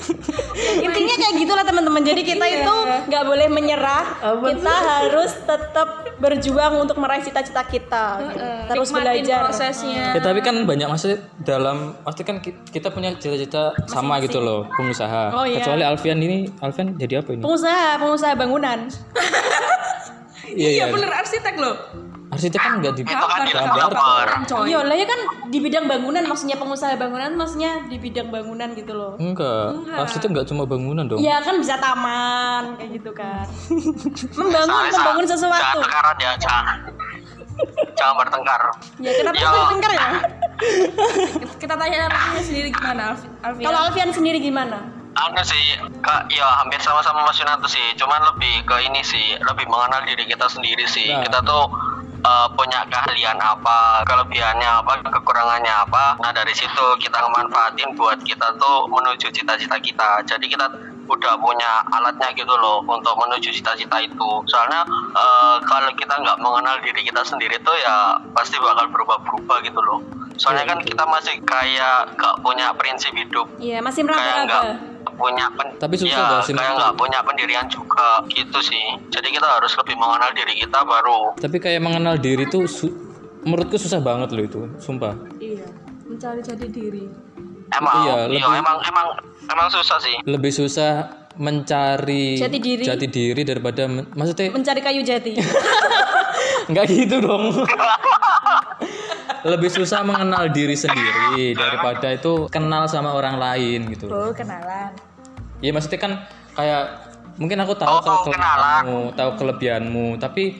Intinya 0.86 1.14
kayak 1.14 1.34
gitulah 1.36 1.60
teman-teman. 1.62 2.00
Jadi 2.00 2.22
kita 2.22 2.44
itu 2.46 2.74
nggak 3.06 3.24
boleh 3.24 3.46
menyerah. 3.48 4.04
kita 4.42 4.74
harus 4.74 5.32
tetap 5.38 5.88
berjuang 6.16 6.78
untuk 6.78 6.96
meraih 6.96 7.20
cita-cita 7.20 7.62
kita. 7.62 8.04
gitu. 8.24 8.38
Terus 8.66 8.88
Nikmatin 8.88 9.04
belajar. 9.20 9.40
prosesnya. 9.42 10.04
ya 10.10 10.20
tapi 10.20 10.40
kan 10.40 10.56
banyak 10.62 10.86
maksudnya 10.86 11.18
dalam 11.38 11.76
pasti 12.00 12.22
kan 12.22 12.38
ki- 12.38 12.56
kita 12.66 12.88
punya 12.88 13.12
cita-cita 13.14 13.76
sama 13.86 14.18
gitu 14.18 14.38
loh 14.38 14.66
pengusaha 14.72 15.30
Oh, 15.30 15.44
iya. 15.44 15.58
kecuali 15.58 15.82
Alfian 15.82 16.18
ini 16.18 16.48
Alfian 16.58 16.94
jadi 16.94 17.20
apa 17.20 17.32
ini 17.32 17.40
Pengusaha, 17.40 17.98
pengusaha 17.98 18.32
bangunan. 18.34 18.78
iya 20.50 20.68
iya 20.70 20.80
Iya 20.80 20.86
bener 20.88 21.10
arsitek 21.12 21.54
loh. 21.56 21.74
Arsitek 22.38 22.54
kan 22.56 22.72
nggak 22.78 22.94
di 22.94 23.02
kan 23.02 23.18
gambar. 23.66 24.26
Iya 24.62 24.78
lah 24.80 24.94
ya 24.94 25.04
kan 25.04 25.20
di 25.50 25.58
bidang 25.58 25.84
bangunan 25.84 26.22
maksudnya 26.22 26.54
pengusaha 26.54 26.94
bangunan 26.94 27.34
maksudnya 27.34 27.82
di 27.84 27.98
bidang 27.98 28.30
bangunan 28.30 28.70
gitu 28.72 28.94
loh. 28.94 29.18
enggak 29.18 29.74
arsitek 29.98 30.28
nggak 30.30 30.46
cuma 30.46 30.62
bangunan 30.62 31.02
dong 31.04 31.18
Iya 31.18 31.42
kan 31.42 31.58
bisa 31.58 31.74
taman 31.76 32.78
kayak 32.78 32.90
gitu 32.94 33.10
kan. 33.10 33.42
membangun 34.38 34.70
Soalnya 34.70 34.94
membangun 34.94 35.26
sesuatu. 35.26 35.78
Jangan 35.82 36.16
ya, 36.16 36.30
jangan. 36.38 36.78
jangan 37.92 38.14
bertengkar. 38.16 38.62
Ya 39.02 39.10
kenapa 39.12 39.34
Ya. 39.36 39.50
bertengkar 39.50 39.90
ya? 39.92 40.08
Kita 41.58 41.74
tanya 41.74 42.06
Alfian 42.06 42.38
sendiri 42.40 42.70
gimana 42.70 43.02
Alfi- 43.10 43.30
Alfian? 43.42 43.66
Kalau 43.66 43.78
Alfian 43.82 44.10
sendiri 44.14 44.38
gimana? 44.38 44.78
Anu 45.18 45.42
sih, 45.42 45.58
kak, 45.98 46.30
ya 46.30 46.46
hampir 46.54 46.78
sama-sama 46.78 47.26
Mas 47.26 47.34
Yunato 47.34 47.66
sih. 47.66 47.82
Cuman 47.98 48.22
lebih 48.24 48.62
ke 48.62 48.78
ini 48.80 49.02
sih, 49.02 49.34
lebih 49.40 49.66
mengenal 49.66 50.06
diri 50.06 50.22
kita 50.22 50.46
sendiri 50.46 50.86
sih. 50.86 51.10
Nah. 51.10 51.26
Kita 51.26 51.42
tuh 51.42 51.66
uh, 52.24 52.46
punya 52.54 52.80
keahlian 52.88 53.38
apa, 53.38 54.02
kelebihannya 54.06 54.68
apa, 54.68 54.92
kekurangannya 55.06 55.70
apa. 55.70 56.18
Nah 56.22 56.30
dari 56.34 56.54
situ 56.54 56.86
kita 57.02 57.18
ngemanfaatin 57.18 57.94
buat 57.94 58.18
kita 58.24 58.56
tuh 58.58 58.88
menuju 58.90 59.30
cita-cita 59.30 59.76
kita. 59.78 60.22
Jadi 60.26 60.46
kita 60.50 60.66
udah 61.08 61.34
punya 61.40 61.82
alatnya 61.88 62.28
gitu 62.36 62.52
loh 62.60 62.84
untuk 62.84 63.16
menuju 63.16 63.48
cita-cita 63.48 63.96
itu. 64.04 64.30
Soalnya 64.46 64.84
uh, 65.16 65.56
kalau 65.64 65.88
kita 65.96 66.14
nggak 66.20 66.38
mengenal 66.40 66.76
diri 66.84 67.00
kita 67.00 67.24
sendiri 67.24 67.56
tuh 67.64 67.74
ya 67.80 68.20
pasti 68.36 68.60
bakal 68.60 68.86
berubah-berubah 68.92 69.58
gitu 69.64 69.80
loh. 69.80 70.00
Soalnya 70.38 70.64
kan 70.64 70.78
kita 70.80 71.02
masih 71.04 71.34
kayak 71.42 72.14
nggak 72.14 72.34
punya 72.40 72.70
prinsip 72.72 73.10
hidup 73.12 73.46
Iya 73.58 73.78
masih 73.78 74.02
meraba-raba. 74.02 74.78
punya 75.10 75.50
pen 75.50 75.74
Tapi 75.76 75.94
susah 75.96 76.14
ya, 76.32 76.46
sih, 76.46 76.52
kayak 76.52 76.72
nggak 76.74 76.94
punya 76.94 77.18
pendirian 77.20 77.66
juga 77.66 78.22
gitu 78.28 78.58
sih 78.60 78.80
jadi 79.08 79.28
kita 79.28 79.46
harus 79.50 79.74
lebih 79.74 79.96
mengenal 79.96 80.30
diri 80.30 80.54
kita 80.56 80.78
baru 80.80 81.34
tapi 81.34 81.58
kayak 81.58 81.80
mengenal 81.80 82.14
diri 82.16 82.46
tuh 82.46 82.64
su- 82.64 82.94
menurutku 83.40 83.74
susah 83.74 83.98
banget 83.98 84.30
loh 84.30 84.44
itu 84.44 84.60
sumpah 84.78 85.18
Iya, 85.36 85.66
mencari 86.04 86.38
jati 86.38 86.66
diri. 86.68 87.02
emang 87.68 87.98
Iya, 88.00 88.14
iya, 88.28 88.46
lebih- 88.46 88.60
emang 88.60 88.76
emang 88.80 89.06
emang 89.44 89.66
susah 89.68 89.98
sih 89.98 90.14
lebih 90.22 90.52
susah 90.52 90.92
mencari 91.36 92.34
Jati 92.36 92.58
diri. 92.58 92.84
jati 92.84 93.06
diri 93.08 93.42
daripada 93.42 93.86
men- 93.86 94.10
maksudnya 94.12 94.50
Mencari 94.50 94.80
kayu 94.80 95.02
jati. 95.02 95.34
nggak 96.68 96.84
gitu 96.86 97.16
dong 97.18 97.42
lebih 99.42 99.70
susah 99.70 100.02
mengenal 100.02 100.48
diri 100.48 100.74
sendiri 100.74 101.52
daripada 101.52 102.10
itu 102.10 102.46
kenal 102.48 102.86
sama 102.86 103.12
orang 103.12 103.36
lain 103.36 103.86
gitu 103.88 104.06
Oh, 104.08 104.30
kenalan. 104.30 104.90
ya 105.58 105.70
maksudnya 105.70 106.00
kan 106.00 106.12
kayak 106.54 106.82
mungkin 107.36 107.58
aku 107.60 107.74
tahu 107.74 107.88
Oh, 107.88 108.00
kalau 108.00 108.18
oh, 108.18 108.24
kelemahanmu 108.26 109.00
tahu 109.14 109.30
kelebihanmu 109.36 110.06
tapi 110.18 110.58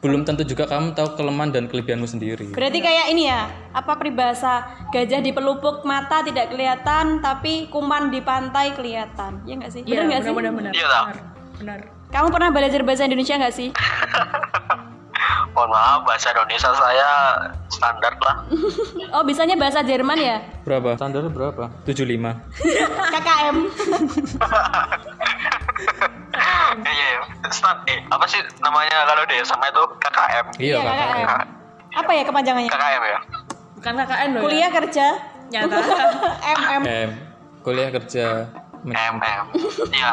belum 0.00 0.24
tentu 0.24 0.48
juga 0.48 0.64
kamu 0.64 0.96
tahu 0.96 1.12
kelemahan 1.12 1.52
dan 1.52 1.68
kelebihanmu 1.68 2.08
sendiri. 2.08 2.56
Berarti 2.56 2.80
kayak 2.80 3.12
ini 3.12 3.28
ya, 3.28 3.52
apa 3.76 4.00
peribahasa 4.00 4.64
gajah 4.88 5.20
di 5.20 5.28
pelupuk 5.28 5.84
mata 5.84 6.24
tidak 6.24 6.48
kelihatan, 6.48 7.20
tapi 7.20 7.68
kuman 7.68 8.08
di 8.08 8.24
pantai 8.24 8.72
kelihatan. 8.72 9.44
Ya 9.44 9.60
nggak 9.60 9.68
sih? 9.68 9.84
Iya, 9.84 10.00
Bener 10.00 10.04
nggak 10.08 10.20
sih? 10.24 10.32
benar 10.32 10.52
benar 10.56 10.72
Iya, 10.72 10.86
benar. 10.88 11.16
Benar. 11.60 11.78
Kamu 12.08 12.26
pernah 12.32 12.48
belajar 12.48 12.80
bahasa 12.80 13.04
Indonesia 13.04 13.36
nggak 13.36 13.52
sih? 13.52 13.68
Mohon 15.50 15.70
maaf 15.74 16.00
bahasa 16.06 16.30
Indonesia 16.30 16.70
saya 16.72 17.10
standar 17.70 18.14
lah. 18.22 18.36
Oh, 19.10 19.26
bisanya 19.26 19.58
bahasa 19.58 19.82
Jerman 19.82 20.14
ya? 20.22 20.38
Berapa? 20.62 20.94
Standarnya 20.94 21.34
berapa? 21.34 21.66
75. 21.82 22.06
KKM. 23.14 23.56
Iya, 26.70 27.06
iya. 27.10 27.22
Stand, 27.50 27.82
eh, 27.90 27.98
apa 28.06 28.22
sih 28.30 28.38
namanya 28.62 29.02
kalau 29.02 29.26
di 29.26 29.42
sama 29.42 29.66
itu 29.66 29.82
KKM. 29.98 30.46
Iya, 30.62 30.76
KKM. 30.78 31.28
Apa 31.98 32.10
ya 32.14 32.22
kepanjangannya? 32.22 32.70
KKM 32.70 33.02
ya. 33.02 33.18
Bukan 33.74 33.92
KKN 33.98 34.28
loh. 34.38 34.42
Kuliah 34.46 34.70
kerja 34.70 35.06
Ya? 35.50 35.66
Nyata. 35.66 35.82
MM. 36.46 36.82
M. 36.86 37.10
Kuliah 37.66 37.90
kerja. 37.90 38.26
MM. 38.86 39.44
Iya. 39.90 40.12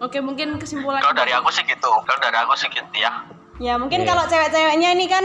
Oke, 0.00 0.20
mungkin 0.20 0.56
kesimpulan 0.56 1.00
Kalau 1.00 1.16
dari 1.16 1.32
aku 1.36 1.48
sih 1.52 1.64
gitu. 1.64 1.92
Kalau 2.04 2.20
dari 2.20 2.36
aku 2.40 2.56
sih 2.56 2.68
gitu 2.72 2.96
ya. 2.96 3.12
Ya 3.56 3.80
mungkin 3.80 4.04
Iya. 4.04 4.08
kalau 4.08 4.24
cewek-ceweknya 4.28 4.88
ini 4.92 5.06
kan 5.08 5.24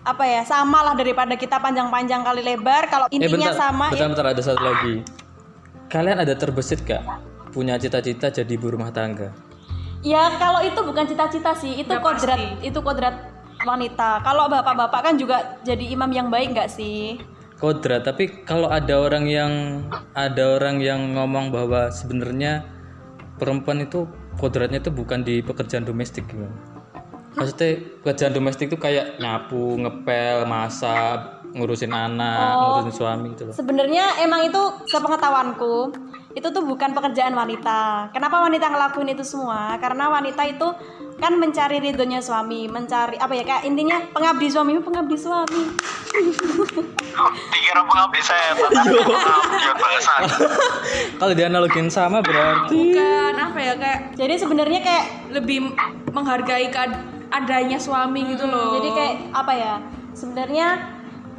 apa 0.00 0.24
ya 0.24 0.42
sama 0.42 0.80
lah 0.80 0.94
daripada 0.96 1.36
kita 1.36 1.60
panjang-panjang 1.60 2.24
kali 2.24 2.42
lebar. 2.42 2.88
Kalau 2.88 3.06
Eh 3.08 3.20
intinya 3.20 3.52
bentar, 3.52 3.60
sama 3.60 3.86
bentar, 3.92 4.00
ya. 4.00 4.10
bentar 4.10 4.26
ada 4.32 4.42
satu 4.42 4.62
lagi. 4.62 4.94
Kalian 5.90 6.18
ada 6.22 6.34
terbesit 6.34 6.82
gak 6.82 7.02
punya 7.50 7.74
cita-cita 7.76 8.30
jadi 8.30 8.46
ibu 8.48 8.70
rumah 8.70 8.90
tangga? 8.90 9.34
Ya 10.00 10.32
kalau 10.38 10.64
itu 10.64 10.80
bukan 10.80 11.04
cita-cita 11.04 11.52
sih, 11.52 11.82
itu 11.82 11.92
Ya, 11.92 12.00
kodrat, 12.00 12.38
pasti. 12.38 12.64
itu 12.64 12.78
kodrat 12.80 13.14
wanita. 13.60 14.24
Kalau 14.24 14.48
bapak-bapak 14.48 15.00
kan 15.04 15.14
juga 15.20 15.60
jadi 15.60 15.92
imam 15.92 16.08
yang 16.08 16.32
baik 16.32 16.56
nggak 16.56 16.70
sih? 16.72 17.20
Kodrat, 17.60 18.08
tapi 18.08 18.40
kalau 18.48 18.72
ada 18.72 18.96
orang 18.96 19.28
yang 19.28 19.52
ada 20.16 20.56
orang 20.56 20.80
yang 20.80 21.12
ngomong 21.12 21.52
bahwa 21.52 21.92
sebenarnya 21.92 22.64
perempuan 23.36 23.84
itu 23.84 24.08
kodratnya 24.40 24.80
itu 24.80 24.88
bukan 24.88 25.20
di 25.20 25.44
pekerjaan 25.44 25.84
domestik 25.84 26.24
gimana? 26.24 26.56
Maksudnya 27.40 27.80
pekerjaan 28.04 28.36
domestik 28.36 28.68
itu 28.68 28.76
kayak 28.76 29.16
nyapu, 29.16 29.80
ngepel, 29.80 30.44
masak, 30.44 31.40
ngurusin 31.56 31.88
anak, 31.88 32.52
ngurusin 32.52 32.92
suami 32.92 33.32
gitu 33.32 33.48
loh. 33.48 33.56
Sebenarnya 33.56 34.20
emang 34.20 34.44
itu 34.44 34.60
sepengetahuanku 34.92 35.96
itu 36.36 36.48
tuh 36.52 36.62
bukan 36.62 36.94
pekerjaan 36.94 37.34
wanita. 37.34 38.12
Kenapa 38.14 38.38
wanita 38.44 38.70
ngelakuin 38.70 39.16
itu 39.16 39.24
semua? 39.26 39.74
Karena 39.82 40.12
wanita 40.12 40.46
itu 40.46 40.68
kan 41.18 41.36
mencari 41.36 41.82
ridhonya 41.82 42.22
suami, 42.22 42.70
mencari 42.70 43.16
apa 43.16 43.32
ya 43.34 43.44
kayak 43.44 43.64
intinya 43.66 43.98
pengabdi 44.14 44.48
suami, 44.52 44.78
pengabdi 44.78 45.16
suami. 45.16 45.62
Dikira 47.50 47.82
pengabdi 47.88 48.20
saya. 48.20 48.52
Kalau 51.20 51.32
dianalogin 51.32 51.88
sama 51.88 52.20
berarti 52.20 52.72
bukan 52.72 53.34
apa 53.36 53.58
ya 53.60 53.74
kayak 53.76 54.16
Jadi 54.16 54.34
sebenarnya 54.40 54.80
kayak 54.80 55.04
lebih 55.34 55.74
menghargai 56.14 56.70
adanya 57.30 57.78
suami 57.78 58.34
gitu 58.34 58.44
loh. 58.46 58.76
Jadi 58.78 58.88
kayak 58.90 59.14
apa 59.32 59.52
ya? 59.54 59.74
Sebenarnya 60.12 60.68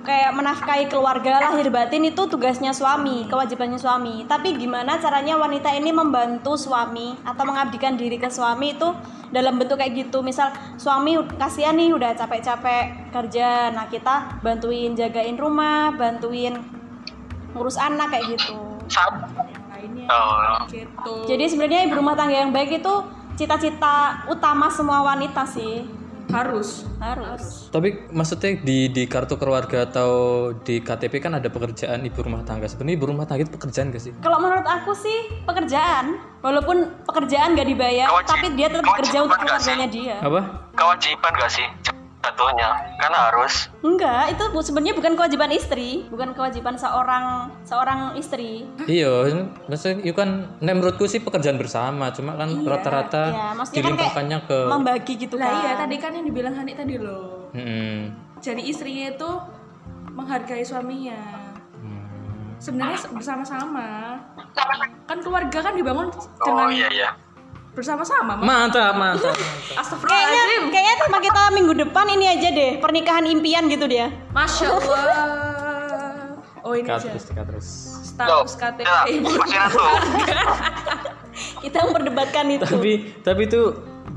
kayak 0.02 0.34
menafkahi 0.34 0.90
keluarga 0.90 1.38
lahir 1.38 1.70
batin 1.70 2.02
itu 2.10 2.26
tugasnya 2.26 2.74
suami, 2.74 3.30
kewajibannya 3.30 3.78
suami. 3.78 4.26
Tapi 4.26 4.58
gimana 4.58 4.98
caranya 4.98 5.38
wanita 5.38 5.70
ini 5.78 5.94
membantu 5.94 6.58
suami 6.58 7.14
atau 7.22 7.44
mengabdikan 7.46 7.96
diri 7.96 8.18
ke 8.18 8.28
suami 8.28 8.74
itu 8.74 8.90
dalam 9.30 9.62
bentuk 9.62 9.78
kayak 9.78 10.10
gitu. 10.10 10.26
Misal 10.26 10.52
suami 10.76 11.16
kasihan 11.38 11.78
nih 11.78 11.94
udah 11.94 12.18
capek-capek 12.18 13.14
kerja, 13.14 13.70
nah 13.72 13.86
kita 13.88 14.42
bantuin 14.42 14.98
jagain 14.98 15.38
rumah, 15.38 15.94
bantuin 15.94 16.58
ngurus 17.54 17.78
anak 17.78 18.16
kayak 18.16 18.40
gitu. 18.40 18.58
Oh. 20.12 20.68
gitu. 20.68 21.14
Jadi 21.30 21.46
sebenarnya 21.48 21.88
ibu 21.88 21.96
rumah 21.98 22.14
tangga 22.14 22.38
yang 22.44 22.52
baik 22.52 22.84
itu 22.84 22.94
cita-cita 23.42 24.22
utama 24.30 24.70
semua 24.70 25.02
wanita 25.04 25.42
sih. 25.50 25.82
harus 26.32 26.88
Harus. 26.96 27.68
Tapi 27.74 28.08
maksudnya 28.08 28.56
di 28.56 28.88
di 28.88 29.04
kartu 29.04 29.36
keluarga 29.36 29.84
atau 29.84 30.12
di 30.56 30.80
KTP 30.80 31.20
kan 31.20 31.36
ada 31.36 31.52
pekerjaan 31.52 32.08
ibu 32.08 32.24
rumah 32.24 32.46
tangga. 32.46 32.72
Sebenarnya 32.72 32.96
ibu 32.96 33.06
rumah 33.10 33.26
tangga 33.28 33.44
itu 33.44 33.52
pekerjaan 33.52 33.92
gak 33.92 34.00
sih? 34.00 34.14
Kalau 34.22 34.40
menurut 34.40 34.64
aku 34.64 34.96
sih 34.96 35.18
pekerjaan, 35.44 36.16
walaupun 36.40 37.04
pekerjaan 37.04 37.52
gak 37.52 37.68
dibayar, 37.68 38.08
Kewajib- 38.08 38.32
tapi 38.32 38.48
dia 38.54 38.68
tetap 38.70 38.86
bekerja 38.86 39.18
untuk 39.28 39.40
keluarganya 39.44 39.88
dia. 39.92 40.16
Apa? 40.24 40.40
Kewajiban 40.72 41.32
gak 41.36 41.52
sih? 41.52 41.68
Jatuhnya. 42.22 42.70
Kan 42.96 43.12
harus. 43.12 43.68
Enggak, 43.82 44.30
itu 44.30 44.44
sebenarnya 44.62 44.94
bukan 44.94 45.14
kewajiban 45.14 45.50
istri, 45.50 46.06
bukan 46.08 46.32
kewajiban 46.32 46.76
seorang 46.76 47.26
seorang 47.64 48.14
istri. 48.14 48.70
Iya, 48.84 49.34
maksudnya 49.64 50.02
itu 50.02 50.14
kan 50.14 50.30
nek 50.58 50.74
menurutku 50.76 51.06
sih 51.06 51.18
pekerjaan 51.18 51.58
bersama, 51.58 52.10
cuma 52.12 52.34
kan 52.36 52.62
rata-rata 52.62 53.24
Iya, 53.28 53.46
kan 53.52 53.66
dilimpahkannya 53.68 54.40
ke 54.44 54.58
membagi 54.68 55.14
gitu 55.18 55.36
lah 55.36 55.48
kan. 55.48 55.58
iya 55.60 55.72
tadi 55.76 55.96
kan 55.98 56.12
yang 56.14 56.24
dibilang 56.24 56.54
Hani 56.54 56.74
tadi 56.74 56.96
loh 56.96 57.50
Mm-mm. 57.52 58.14
jadi 58.38 58.62
istrinya 58.62 59.12
itu 59.12 59.30
menghargai 60.08 60.62
suaminya 60.62 61.18
Hmm. 61.74 62.54
sebenarnya 62.58 62.98
se- 63.00 63.10
bersama-sama 63.10 64.22
kan 65.04 65.18
keluarga 65.20 65.60
kan 65.62 65.74
dibangun 65.74 66.14
Oh 66.14 66.22
dengan 66.44 66.70
iya 66.70 66.88
iya. 66.88 67.10
Bersama-sama 67.72 68.36
Mas. 68.40 68.48
Mantap, 68.48 68.94
mantap. 69.00 69.36
Kayaknya 69.36 69.78
Astagfirullahaladzim 69.82 70.64
kayaknya 70.70 70.96
tema 71.00 71.20
kita 71.24 71.42
minggu 71.56 71.74
depan 71.88 72.06
ini 72.12 72.26
aja 72.28 72.48
deh, 72.52 72.72
pernikahan 72.84 73.26
impian 73.28 73.72
gitu 73.72 73.86
dia. 73.88 74.12
Masya 74.36 74.68
Allah 74.76 75.62
oh 76.72 76.74
ini 76.78 76.88
Cut 76.88 77.02
aja 77.02 77.08
terus, 77.12 77.26
cut 77.30 77.46
terus. 77.46 77.68
Loh, 78.22 78.46
status 78.46 78.54
KTP 78.54 78.86
ya, 78.86 79.26
ngantuk. 79.26 79.94
Kita 81.64 81.78
memperdebatkan 81.90 82.46
itu. 82.54 82.66
Tapi 82.68 82.92
tapi 83.26 83.42
itu 83.50 83.62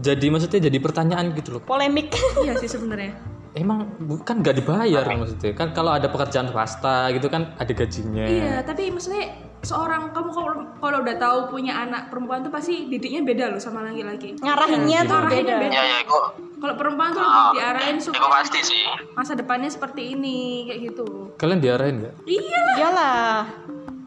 jadi 0.03 0.27
maksudnya 0.29 0.61
jadi 0.69 0.79
pertanyaan 0.83 1.33
gitu 1.35 1.59
loh. 1.59 1.63
Polemik. 1.65 2.13
iya 2.45 2.55
sih 2.61 2.69
sebenarnya 2.69 3.17
Emang 3.55 3.87
bukan 4.03 4.43
nggak 4.43 4.59
dibayar 4.59 5.07
maksudnya 5.15 5.55
kan 5.55 5.71
kalau 5.71 5.95
ada 5.95 6.11
pekerjaan 6.11 6.51
swasta 6.51 7.15
gitu 7.15 7.31
kan 7.31 7.55
ada 7.55 7.71
gajinya. 7.71 8.27
Iya, 8.27 8.67
tapi 8.67 8.91
maksudnya 8.91 9.31
seorang 9.65 10.03
kamu 10.13 10.31
kalau 10.31 10.55
kalau 10.79 10.99
udah 11.03 11.17
tahu 11.17 11.39
punya 11.51 11.73
anak 11.75 12.13
perempuan 12.13 12.45
tuh 12.45 12.53
pasti 12.53 12.87
didiknya 12.87 13.25
beda 13.25 13.45
loh 13.57 13.61
sama 13.61 13.83
laki-laki. 13.85 14.37
Ngarahinnya 14.39 14.99
tuh 15.09 15.17
Ngarahinnya 15.17 15.57
beda. 15.59 15.73
Iya 15.75 15.83
iya 15.83 15.99
itu. 16.05 16.19
Kalau 16.65 16.75
perempuan 16.81 17.13
tuh 17.13 17.21
lebih 17.21 17.61
diarahin 17.61 17.97
Itu 18.01 18.05
supaya 18.13 18.41
pasti 18.41 18.61
sih. 18.65 18.85
masa 19.13 19.33
depannya 19.37 19.69
seperti 19.69 20.17
ini 20.17 20.65
kayak 20.71 20.81
gitu. 20.93 21.07
Kalian 21.37 21.61
diarahin 21.61 21.97
nggak? 22.05 22.15
Iya 22.25 22.59
lah. 22.61 22.75
Iyalah. 22.79 23.37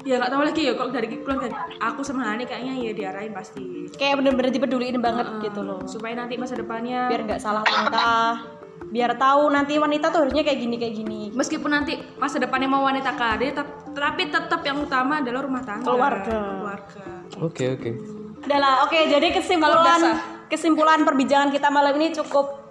Ya 0.08 0.16
nggak 0.24 0.32
tahu 0.32 0.42
lagi 0.48 0.62
ya 0.64 0.74
kalau 0.80 0.92
dari 0.96 1.08
keluarga 1.20 1.48
aku 1.84 2.00
sama 2.00 2.24
Hani 2.32 2.48
kayaknya 2.48 2.80
ya 2.80 2.92
diarahin 2.96 3.36
pasti. 3.36 3.92
Kayak 4.00 4.24
bener-bener 4.24 4.56
dipeduliin 4.56 5.04
banget 5.04 5.28
gitu 5.44 5.62
loh. 5.62 5.84
Supaya 5.84 6.16
nanti 6.16 6.40
masa 6.40 6.56
depannya 6.56 7.12
Biar 7.12 7.28
nggak 7.28 7.42
salah 7.44 7.62
langkah. 7.68 8.57
Biar 8.88 9.20
tahu 9.20 9.52
nanti 9.52 9.76
wanita 9.76 10.08
tuh 10.10 10.24
harusnya 10.24 10.42
kayak 10.42 10.60
gini 10.60 10.76
kayak 10.80 10.96
gini. 10.96 11.22
meskipun 11.36 11.68
nanti 11.68 12.00
masa 12.16 12.40
depannya 12.40 12.66
mau 12.66 12.82
wanita 12.82 13.14
karir 13.14 13.52
tap- 13.52 13.92
tapi 13.92 14.32
tetap 14.32 14.64
yang 14.64 14.80
utama 14.80 15.20
adalah 15.20 15.44
rumah 15.44 15.60
tangga. 15.62 15.84
Keluarga. 15.84 16.40
Keluarga. 16.56 17.04
Oke 17.44 17.66
oke. 17.76 17.90
Udah 18.48 18.58
lah, 18.58 18.74
oke 18.88 18.96
jadi 18.96 19.28
kesimpulan 19.34 20.02
kesimpulan 20.48 21.04
perbincangan 21.04 21.52
kita 21.52 21.68
malam 21.68 21.94
ini 22.00 22.16
cukup. 22.16 22.64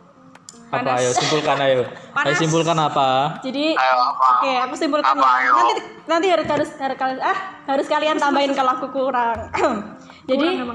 Apa 0.66 0.98
ayo 0.98 1.14
simpulkan 1.14 1.56
ayo. 1.62 1.80
Ayo 2.26 2.34
simpulkan 2.34 2.74
apa? 2.74 3.38
Jadi 3.38 3.78
oke 3.78 4.50
aku 4.66 4.74
simpulkan 4.74 5.14
Apa, 5.14 5.22
ya. 5.22 5.38
ayo? 5.38 5.52
Nanti 5.54 5.72
nanti 6.06 6.26
harus 6.26 6.46
harus 6.48 6.70
harus 6.74 6.96
kalian 6.98 7.20
ah 7.22 7.38
harus 7.70 7.86
kalian 7.86 8.16
tambahin 8.18 8.50
kalau 8.50 8.74
aku 8.74 8.90
kurang. 8.90 9.52
jadi 10.30 10.48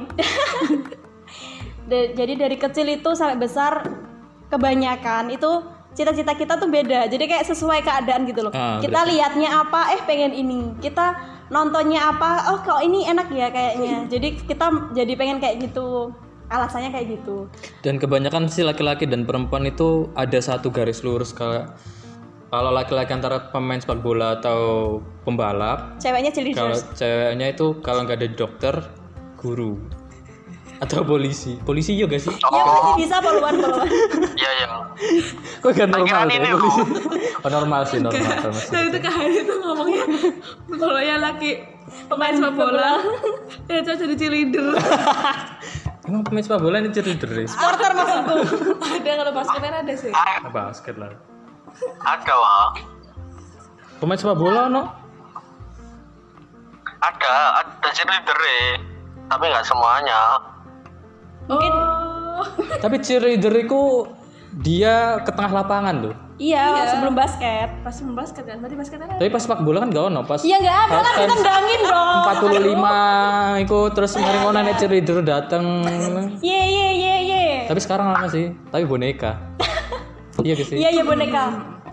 Da- 1.91 2.11
jadi 2.15 2.33
dari 2.39 2.55
kecil 2.55 2.87
itu 2.87 3.09
sampai 3.11 3.35
besar 3.35 3.83
kebanyakan 4.51 5.31
itu 5.31 5.63
cita-cita 5.91 6.35
kita 6.35 6.59
tuh 6.59 6.67
beda. 6.71 7.07
Jadi 7.07 7.23
kayak 7.27 7.47
sesuai 7.47 7.83
keadaan 7.83 8.27
gitu 8.27 8.47
loh. 8.47 8.53
Ah, 8.55 8.79
kita 8.79 9.07
lihatnya 9.07 9.49
apa 9.63 9.95
eh 9.95 10.01
pengen 10.03 10.31
ini. 10.35 10.75
Kita 10.79 11.15
nontonnya 11.51 12.11
apa 12.15 12.51
oh 12.51 12.59
kok 12.63 12.79
ini 12.83 13.07
enak 13.07 13.27
ya 13.31 13.47
kayaknya. 13.51 13.95
Jadi 14.13 14.27
kita 14.47 14.91
jadi 14.95 15.13
pengen 15.19 15.39
kayak 15.43 15.59
gitu. 15.67 16.15
Alasannya 16.51 16.91
kayak 16.91 17.07
gitu. 17.19 17.47
Dan 17.79 17.95
kebanyakan 17.95 18.51
sih 18.51 18.67
laki-laki 18.67 19.07
dan 19.07 19.23
perempuan 19.23 19.63
itu 19.63 20.11
ada 20.19 20.35
satu 20.43 20.67
garis 20.67 20.99
lurus 20.99 21.31
kalau 21.31 21.63
kalau 22.51 22.75
laki-laki 22.75 23.15
antara 23.15 23.47
pemain 23.55 23.79
sepak 23.79 24.03
bola 24.03 24.35
atau 24.35 24.99
pembalap, 25.23 25.95
Ceweknya 26.03 26.35
kalau 26.35 26.75
cheerleaders. 26.75 26.83
ceweknya 26.99 27.55
itu 27.55 27.79
kalau 27.79 28.03
nggak 28.03 28.19
ada 28.19 28.29
dokter, 28.35 28.75
guru 29.39 29.79
atau 30.81 31.05
polisi. 31.05 31.61
Polisi 31.61 31.93
juga 31.93 32.17
sih. 32.17 32.33
Ya 32.33 32.61
masih 32.65 32.93
bisa 33.05 33.15
poluan 33.21 33.53
poluan. 33.61 33.85
Iya 34.33 34.49
iya. 34.57 34.67
Kok 35.61 35.69
gak 35.77 35.89
normal 35.93 36.25
deh 36.25 36.41
polisi? 36.41 36.81
Oh 37.45 37.49
normal 37.53 37.81
sih 37.85 37.97
normal. 38.01 38.17
normal 38.17 38.57
sih. 38.57 38.73
Nah 38.73 38.81
itu 38.89 38.97
tuh 39.45 39.57
ngomongnya 39.61 40.03
kalau 40.73 41.01
yang 41.01 41.21
laki 41.21 41.61
pemain 42.09 42.33
sepak 42.33 42.53
bola, 42.57 42.97
ya 43.69 43.79
cowok 43.85 43.97
jadi 44.01 44.15
cheerleader. 44.17 44.65
Emang 46.09 46.25
pemain 46.25 46.41
sepak 46.41 46.59
bola 46.59 46.81
ini 46.81 46.89
cheerleader 46.89 47.29
ya? 47.29 47.45
Supporter 47.45 47.91
maksudku. 47.93 48.35
ada 48.81 49.11
kalau 49.21 49.31
basketan 49.37 49.73
ada 49.85 49.93
sih 49.93 50.11
Ah, 50.11 50.49
Basket 50.49 50.95
lah. 50.97 51.13
ada 52.01 52.33
wah 52.35 52.73
Pemain 54.01 54.17
sepak 54.17 54.33
bola 54.33 54.65
no? 54.65 54.83
ada 57.01 57.33
ada 57.65 57.89
cheerleader 57.93 58.37
tapi 59.25 59.43
nggak 59.47 59.65
semuanya 59.65 60.37
Mungkin 61.51 61.73
oh 61.75 62.47
Tapi 62.83 62.95
cheerleader 63.03 63.53
itu 63.59 64.07
dia 64.59 65.23
ke 65.23 65.31
tengah 65.31 65.63
lapangan 65.63 66.11
tuh. 66.11 66.15
iya, 66.35 66.89
sebelum 66.91 67.13
basket. 67.15 67.69
pas 67.85 67.95
basket 68.01 68.43
kan 68.43 68.57
berarti 68.59 68.75
basketan 68.75 69.07
ada 69.07 69.21
Tapi 69.21 69.29
pas 69.29 69.41
sepak 69.45 69.61
bola 69.61 69.85
kan 69.85 69.93
gak 69.93 70.05
ono 70.09 70.21
pas 70.25 70.41
Iya 70.41 70.57
nggak 70.57 70.77
ada 70.89 70.97
kan 70.99 71.13
kita 71.21 71.35
ndangin 71.37 71.81
dong. 71.85 72.17
45 73.61 73.63
itu 73.63 73.79
terus 73.93 74.11
kemarin 74.17 74.39
ngono 74.41 74.59
nek 74.59 74.75
cheerleader 74.81 75.17
dateng. 75.21 75.65
Ye 76.47 76.61
ye 76.65 76.87
ye 76.97 77.15
ye. 77.29 77.43
Tapi 77.69 77.79
sekarang 77.79 78.11
lama 78.11 78.27
sih, 78.27 78.51
tapi 78.73 78.83
boneka. 78.83 79.37
iya 80.45 80.53
gak 80.57 80.67
sih? 80.67 80.77
Iya 80.81 80.89
iya 80.99 81.03
boneka. 81.05 81.43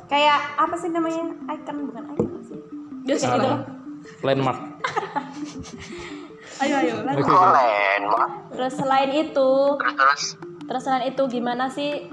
Kayak 0.08 0.38
apa 0.56 0.74
sih 0.80 0.88
namanya? 0.90 1.24
Icon 1.52 1.76
bukan 1.92 2.02
icon 2.16 2.40
sih. 2.48 2.58
Yes, 3.04 3.22
Kayak 3.22 3.38
gitu. 3.38 3.50
Landmark. 4.24 4.58
Ayo 6.60 6.74
ayo 6.76 6.94
lanjut. 7.02 7.26
Mah 7.26 8.28
Terus 8.50 8.72
selain 8.74 9.10
itu, 9.12 9.50
terus 9.76 9.94
terus 9.94 10.22
terus 10.64 10.82
selain 10.82 11.04
itu 11.06 11.22
gimana 11.26 11.68
sih 11.68 12.10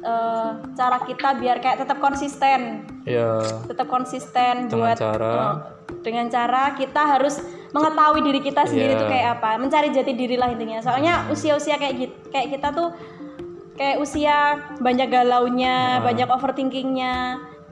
eh, 0.00 0.48
cara 0.72 0.98
kita 1.02 1.36
biar 1.36 1.58
kayak 1.58 1.80
tetap 1.80 1.98
konsisten, 1.98 2.84
Ya, 3.02 3.40
tetap 3.66 3.86
konsisten 3.86 4.66
Dengan 4.66 4.76
buat 4.76 4.96
cara? 4.96 5.32
eh, 5.32 5.54
dengan 6.00 6.26
cara 6.28 6.72
kita 6.72 7.02
harus 7.10 7.40
mengetahui 7.70 8.20
diri 8.22 8.40
kita 8.40 8.64
sendiri 8.64 8.94
Iya. 8.94 8.98
tuh 8.98 9.08
kayak 9.08 9.28
apa, 9.36 9.50
mencari 9.56 9.88
jati 9.90 10.12
diri 10.12 10.34
lah 10.34 10.48
intinya. 10.48 10.80
Soalnya 10.80 11.28
usia-usia 11.28 11.76
kayak 11.76 11.94
gitu, 11.96 12.14
kayak 12.28 12.48
kita 12.50 12.68
tuh 12.70 12.88
kayak 13.74 13.96
usia 13.98 14.36
banyak 14.76 15.08
galaunya, 15.08 15.98
Nah. 15.98 16.02
banyak 16.02 16.28
overthinkingnya. 16.28 17.16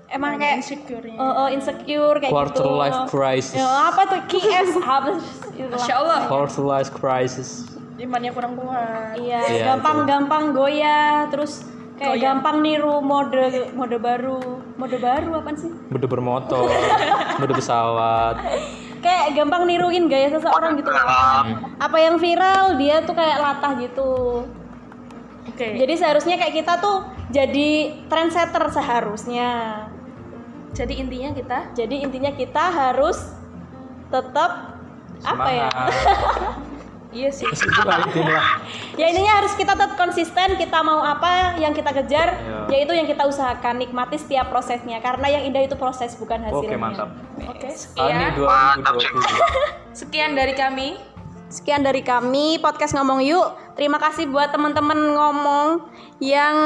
Emang 0.09 0.41
kayak 0.41 0.65
insecure-nya. 0.65 1.21
Oh, 1.21 1.45
oh, 1.45 1.49
insecure 1.53 2.17
kayak 2.17 2.33
quarter 2.33 2.65
gitu. 2.65 2.81
life 2.81 3.01
crisis. 3.13 3.61
Ya, 3.61 3.69
apa 3.93 4.09
tuh 4.09 4.21
KS 4.25 4.71
apa. 4.85 5.21
Masya 5.69 5.95
Allah 6.01 6.19
Quarter 6.25 6.65
life 6.65 6.91
crisis. 6.97 7.69
imannya 7.99 8.31
kurang 8.31 8.55
kuat 8.55 9.19
Iya, 9.19 9.43
Iya, 9.43 9.65
gampang-gampang 9.75 10.55
goyah, 10.55 11.27
terus 11.35 11.67
kayak 11.99 12.15
Goyah. 12.15 12.25
gampang 12.31 12.63
niru 12.63 13.03
mode 13.03 13.75
mode 13.75 13.99
baru. 13.99 14.39
Mode 14.79 14.97
baru 15.03 15.43
apa 15.43 15.51
sih? 15.59 15.67
Mode 15.91 16.07
bermotor, 16.07 16.71
mode 17.43 17.55
pesawat. 17.59 18.39
Kayak 19.03 19.35
gampang 19.35 19.67
niruin 19.67 20.07
gaya 20.07 20.31
seseorang 20.31 20.79
gitu. 20.79 20.95
Apa 21.77 21.97
yang 21.99 22.23
viral 22.23 22.79
dia 22.79 23.03
tuh 23.03 23.19
kayak 23.19 23.39
latah 23.43 23.75
gitu. 23.83 24.47
oke 25.51 25.69
Jadi 25.75 25.95
seharusnya 25.99 26.39
kayak 26.39 26.55
kita 26.55 26.79
tuh 26.79 27.03
jadi 27.35 27.99
trendsetter 28.07 28.63
seharusnya. 28.71 29.51
Jadi 30.77 30.95
intinya 31.01 31.31
kita 31.33 31.59
Jadi 31.73 32.05
intinya 32.05 32.33
kita 32.33 32.65
harus 32.71 33.19
tetap 34.09 34.81
apa 35.25 35.49
ya? 35.51 35.69
Iya 37.09 37.33
sih 37.33 37.49
lah. 37.89 38.05
Ya 39.01 39.09
intinya 39.09 39.41
harus 39.41 39.57
kita 39.57 39.73
tetap 39.73 39.97
konsisten, 39.97 40.61
kita 40.61 40.85
mau 40.85 41.01
apa 41.01 41.57
yang 41.57 41.73
kita 41.73 41.89
kejar, 41.97 42.37
Iya. 42.37 42.61
yaitu 42.69 42.93
yang 42.93 43.09
kita 43.09 43.25
usahakan, 43.25 43.81
nikmati 43.81 44.21
setiap 44.21 44.53
prosesnya. 44.53 45.01
Karena 45.01 45.25
yang 45.33 45.49
indah 45.49 45.65
itu 45.65 45.73
proses 45.81 46.13
bukan 46.21 46.45
hasilnya. 46.45 46.69
Oke, 46.69 46.77
mantap. 46.77 47.09
oke 47.49 47.65
Ani 47.65 47.73
sekian 47.73 48.37
2020. 48.37 49.09
sekian 50.05 50.31
dari 50.37 50.53
kami 50.53 51.01
Sekian 51.49 51.81
dari 51.81 52.05
kami 52.05 52.61
podcast 52.61 52.93
ngomong 52.93 53.25
yuk. 53.25 53.57
Terima 53.73 53.97
kasih 53.97 54.29
buat 54.29 54.53
teman-teman 54.53 55.17
ngomong 55.17 55.89
yang 56.21 56.57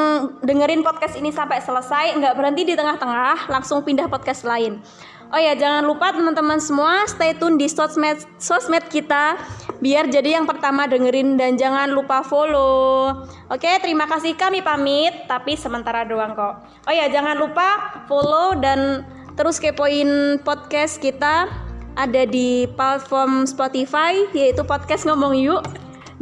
dengerin 0.43 0.83
podcast 0.83 1.15
ini 1.15 1.31
sampai 1.31 1.63
selesai, 1.63 2.19
nggak 2.19 2.35
berhenti 2.35 2.67
di 2.67 2.75
tengah-tengah, 2.75 3.47
langsung 3.47 3.87
pindah 3.87 4.11
podcast 4.11 4.43
lain. 4.43 4.83
Oh 5.31 5.39
ya, 5.39 5.55
jangan 5.55 5.87
lupa 5.87 6.11
teman-teman 6.11 6.59
semua 6.59 7.07
stay 7.07 7.33
tune 7.39 7.57
di 7.57 7.71
sosmed 7.71 8.21
sosmed 8.37 8.85
kita 8.91 9.39
biar 9.79 10.11
jadi 10.11 10.37
yang 10.37 10.51
pertama 10.51 10.91
dengerin 10.91 11.39
dan 11.39 11.55
jangan 11.55 11.87
lupa 11.89 12.27
follow. 12.27 13.23
Oke, 13.55 13.71
terima 13.81 14.11
kasih 14.11 14.35
kami 14.35 14.67
pamit, 14.67 15.15
tapi 15.31 15.55
sementara 15.55 16.03
doang 16.03 16.35
kok. 16.35 16.67
Oh 16.91 16.93
ya, 16.93 17.07
jangan 17.07 17.39
lupa 17.39 18.03
follow 18.11 18.59
dan 18.59 19.07
terus 19.39 19.63
kepoin 19.63 20.43
podcast 20.43 20.99
kita 20.99 21.49
ada 21.97 22.23
di 22.25 22.65
platform 22.73 23.45
Spotify 23.45 24.27
yaitu 24.33 24.65
podcast 24.65 25.05
ngomong 25.05 25.37
yuk. 25.37 25.63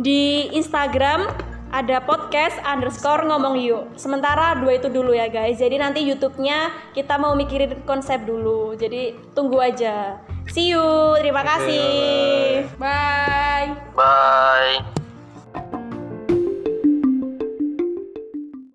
Di 0.00 0.48
Instagram 0.56 1.28
ada 1.70 2.02
podcast 2.02 2.58
underscore 2.66 3.22
ngomong 3.26 3.54
yuk. 3.58 3.84
Sementara 3.94 4.58
dua 4.58 4.78
itu 4.78 4.90
dulu 4.90 5.14
ya 5.14 5.30
guys. 5.30 5.62
Jadi 5.62 5.78
nanti 5.78 6.02
YouTube-nya 6.02 6.92
kita 6.94 7.18
mau 7.18 7.38
mikirin 7.38 7.82
konsep 7.86 8.22
dulu. 8.26 8.74
Jadi 8.74 9.14
tunggu 9.34 9.62
aja. 9.62 10.18
See 10.50 10.74
you. 10.74 11.14
Terima 11.22 11.46
kasih. 11.46 12.66
bye. 12.80 13.70
Bye 13.94 15.09